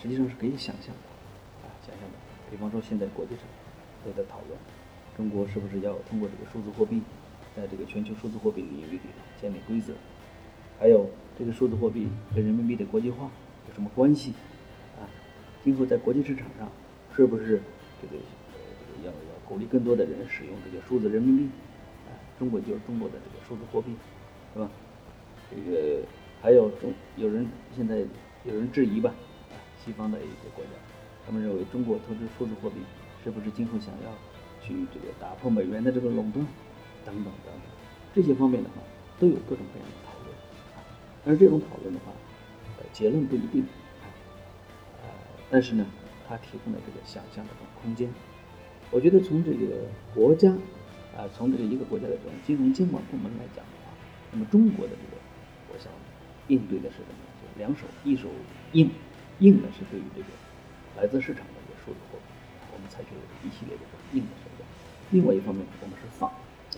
[0.02, 2.16] 实际上是可以想象的，啊，想象的。
[2.52, 3.44] 比方说现在国际上
[4.06, 4.58] 都在讨论。
[5.18, 7.02] 中国是不是要通过这个数字货币，
[7.56, 9.00] 在这个全球数字货币领域里
[9.42, 9.94] 建立规则？
[10.80, 13.30] 还有这个数字货币跟人民币的国际化
[13.68, 14.32] 有什么关系？
[14.98, 15.04] 啊，
[15.64, 16.72] 今后在国际市场上
[17.16, 17.62] 是不是
[18.02, 21.50] 这个这个要要鼓励更多的人使用这个数字人民币？
[22.08, 23.96] 啊，中国就是中国的这个数字货币，
[24.54, 24.70] 是吧？
[25.50, 26.04] 这个
[26.42, 27.98] 还有中有人现在
[28.46, 29.14] 有人质疑吧？
[29.52, 30.72] 啊，西方的一些国家，
[31.26, 32.78] 他们认为中国投资数字货币
[33.24, 34.12] 是不是今后想要？
[34.64, 36.46] 去这个打破美元的这个垄断，
[37.04, 37.54] 等等等等，
[38.14, 38.76] 这些方面的话，
[39.20, 40.30] 都有各种各样的讨论
[40.76, 40.86] 啊。
[41.26, 42.12] 但是这种讨论的话，
[42.78, 43.64] 呃，结论不一定
[44.04, 44.06] 啊。
[45.50, 45.84] 但是呢，
[46.32, 48.08] 它提供了这个想象的这种空间。
[48.90, 49.84] 我觉得从这个
[50.16, 50.48] 国家
[51.12, 53.92] 啊，从这个一个国家的这种金融监管部门来讲的话，
[54.32, 55.20] 那么中国的这个，
[55.68, 55.92] 我想
[56.48, 57.20] 应对的是什么？
[57.44, 58.32] 就两手一手
[58.72, 58.90] 硬，
[59.40, 60.28] 硬的是对于这个
[60.96, 62.32] 来自市场的这个数字货币，
[62.72, 63.84] 我们采取了一系列的
[64.16, 64.64] 硬的手段。
[65.12, 66.32] 另外一方面，我们是放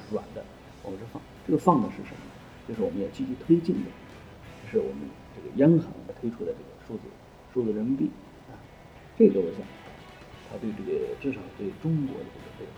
[0.10, 0.44] 软的，
[0.82, 1.22] 我们是放。
[1.46, 2.26] 这个放的是什么？
[2.68, 3.90] 就是我们要积极推进的，
[4.72, 5.06] 是我们
[5.38, 7.10] 这个央行推出的这个数字
[7.54, 8.10] 数字人民币。
[9.18, 9.62] 这个我想，
[10.50, 12.72] 它对这个至少对中国的这个这个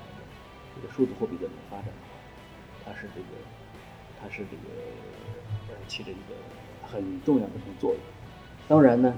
[0.75, 2.19] 这个数字货币的这个发展的话，
[2.83, 3.27] 它是这个
[4.19, 4.67] 它是这个
[5.69, 6.35] 呃起着一个
[6.83, 7.99] 很重要的这种作用。
[8.67, 9.17] 当然呢，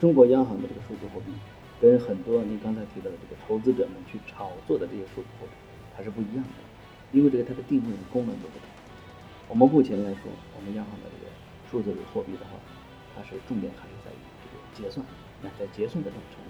[0.00, 1.32] 中国央行的这个数字货币
[1.80, 5.52] 跟很多您刚才提到的这个投资者们去炒作的这些数字货币。
[5.96, 6.58] 它是不一样的，
[7.12, 8.66] 因为这个它的定位和功能都不同。
[9.46, 10.22] 我们目前来说，
[10.56, 11.30] 我们央行的这个
[11.70, 12.58] 数字货币的话，
[13.14, 15.06] 它是重点还是在于这个结算，
[15.40, 16.42] 那在结算的这种层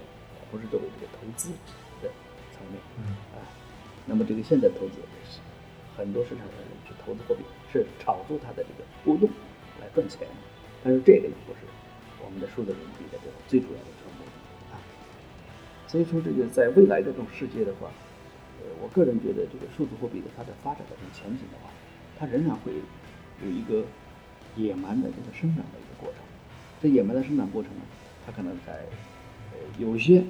[0.56, 1.50] 面，它不是作为这个投资
[2.00, 2.08] 的
[2.54, 2.78] 层面。
[2.98, 3.02] 嗯
[3.34, 3.42] 啊，
[4.06, 5.02] 那么这个现在投资
[5.96, 7.42] 很多市场上人去投资货币，
[7.72, 9.28] 是炒作它的这个波动
[9.80, 10.26] 来赚钱，
[10.82, 11.60] 但是这个呢不是
[12.24, 14.26] 我们的数字人民币的这个最主要的成本
[14.72, 14.80] 啊。
[15.86, 17.90] 所以说，这个在未来的这种世界的话。
[18.64, 21.68] 呃我个人觉得，这个数字货币的它的发展的这种前景的话，
[22.16, 22.72] 它仍然会
[23.44, 23.84] 有一个
[24.56, 26.22] 野蛮的这个生长的一个过程。
[26.80, 27.82] 这野蛮的生长过程呢，
[28.24, 28.72] 它可能在
[29.52, 30.24] 呃有些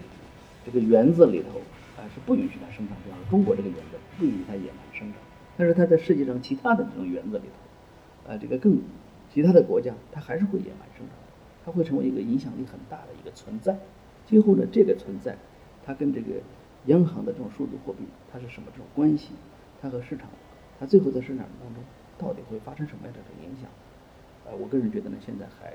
[0.65, 1.59] 这个园子里头
[1.97, 5.21] 啊是不允许它生长，比方说中国这个园子不允许它野蛮生长。
[5.57, 8.81] 但是它在世界上其他的这种园子里头，啊这个更
[9.33, 11.17] 其他的国家它还是会野蛮生长，
[11.65, 13.79] 它会成为一个影响力很大的一个存在。
[14.27, 15.37] 今后呢，这个存在
[15.85, 16.41] 它跟这个。
[16.89, 19.31] 央行的这种数字货币，它是什么这种关系？
[19.81, 20.29] 它和市场，
[20.79, 21.83] 它最后在市场当中
[22.19, 23.71] 到底会发生什么样的这种影响？
[24.45, 25.73] 呃，我个人觉得呢，现在还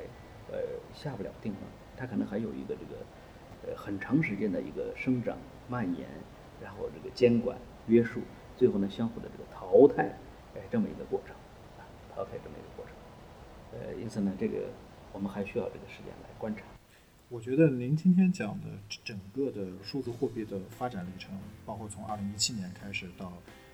[0.54, 0.62] 呃
[0.94, 1.64] 下不了定论，
[1.98, 3.02] 它可能还有一个这个
[3.76, 6.08] 很长时间的一个生长蔓延，
[6.62, 7.58] 然后这个监管
[7.88, 8.22] 约束，
[8.58, 10.04] 最后呢相互的这个淘汰，
[10.56, 11.36] 哎这么一个过程
[11.78, 12.94] 啊，淘汰这么一个过程。
[13.72, 14.70] 呃，因此呢，这个
[15.14, 16.64] 我们还需要这个时间来观察。
[17.30, 18.68] 我觉得您今天讲的
[19.04, 23.32] 整个的数字货币的发展历程，包括从二零一七年开始到，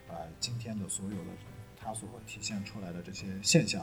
[0.10, 1.32] 呃，今天的所有的
[1.78, 3.82] 它所体现出来的这些现象，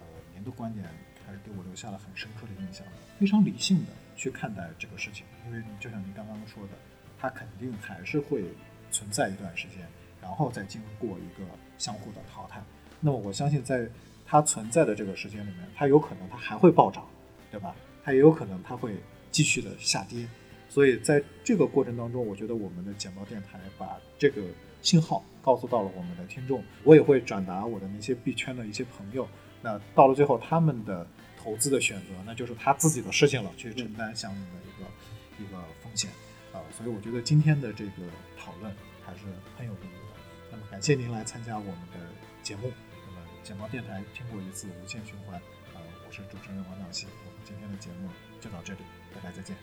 [0.00, 0.84] 呃，您的观点
[1.26, 2.86] 还是给我留下了很深刻的印象。
[3.18, 6.70] 非常理性的去看待这个事情，因为就像您刚刚说的，
[7.18, 8.44] 它肯定还是会
[8.90, 9.86] 存在一段时间，
[10.20, 11.46] 然后再经过一个
[11.78, 12.62] 相互的淘汰。
[13.00, 13.88] 那么我相信，在
[14.26, 17.06] 它存在的这个时间里面，它有可能它还会暴涨，
[17.50, 17.74] 对吧？
[18.02, 18.96] 它也有可能它会
[19.30, 20.26] 继续的下跌，
[20.68, 24.42] 所以在这个过程当中，我觉得我们的简报电台把这个
[24.82, 29.28] 信号告诉到了我们的听众，我也会转达我的那些币圈的一些朋友。
[29.62, 31.06] 那到了最后，他们的
[31.44, 36.10] 投资的选择，那就是他自己的事情了，去承担相应的一个一个风险
[36.54, 36.58] 啊。
[36.74, 37.92] 所以我觉得今天的这个
[38.38, 38.74] 讨论
[39.04, 39.20] 还是
[39.58, 40.16] 很有意义的。
[40.50, 42.00] 那么感谢您来参加我们的
[42.42, 42.72] 节目。
[43.06, 45.38] 那么简报电台听过一次无限循环，
[45.74, 47.06] 呃，我是主持人王淼西。
[47.44, 48.08] 今天的节目
[48.40, 48.78] 就到这里，
[49.14, 49.54] 大家再见。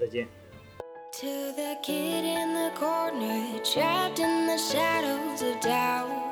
[0.00, 0.26] 再见。
[1.20, 6.31] To the kid in the corner, trapped in the shadows of doubt.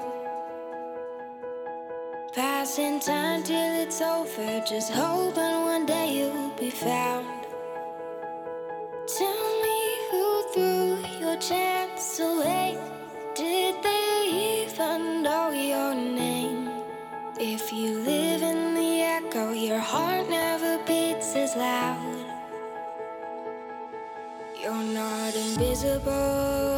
[2.60, 7.26] Passing time till it's over, just hoping one day you'll be found.
[9.18, 9.78] Tell me
[10.10, 12.76] who threw your chance away.
[13.34, 16.68] Did they even know your name?
[17.38, 22.26] If you live in the echo, your heart never beats as loud.
[24.60, 26.69] You're not invisible.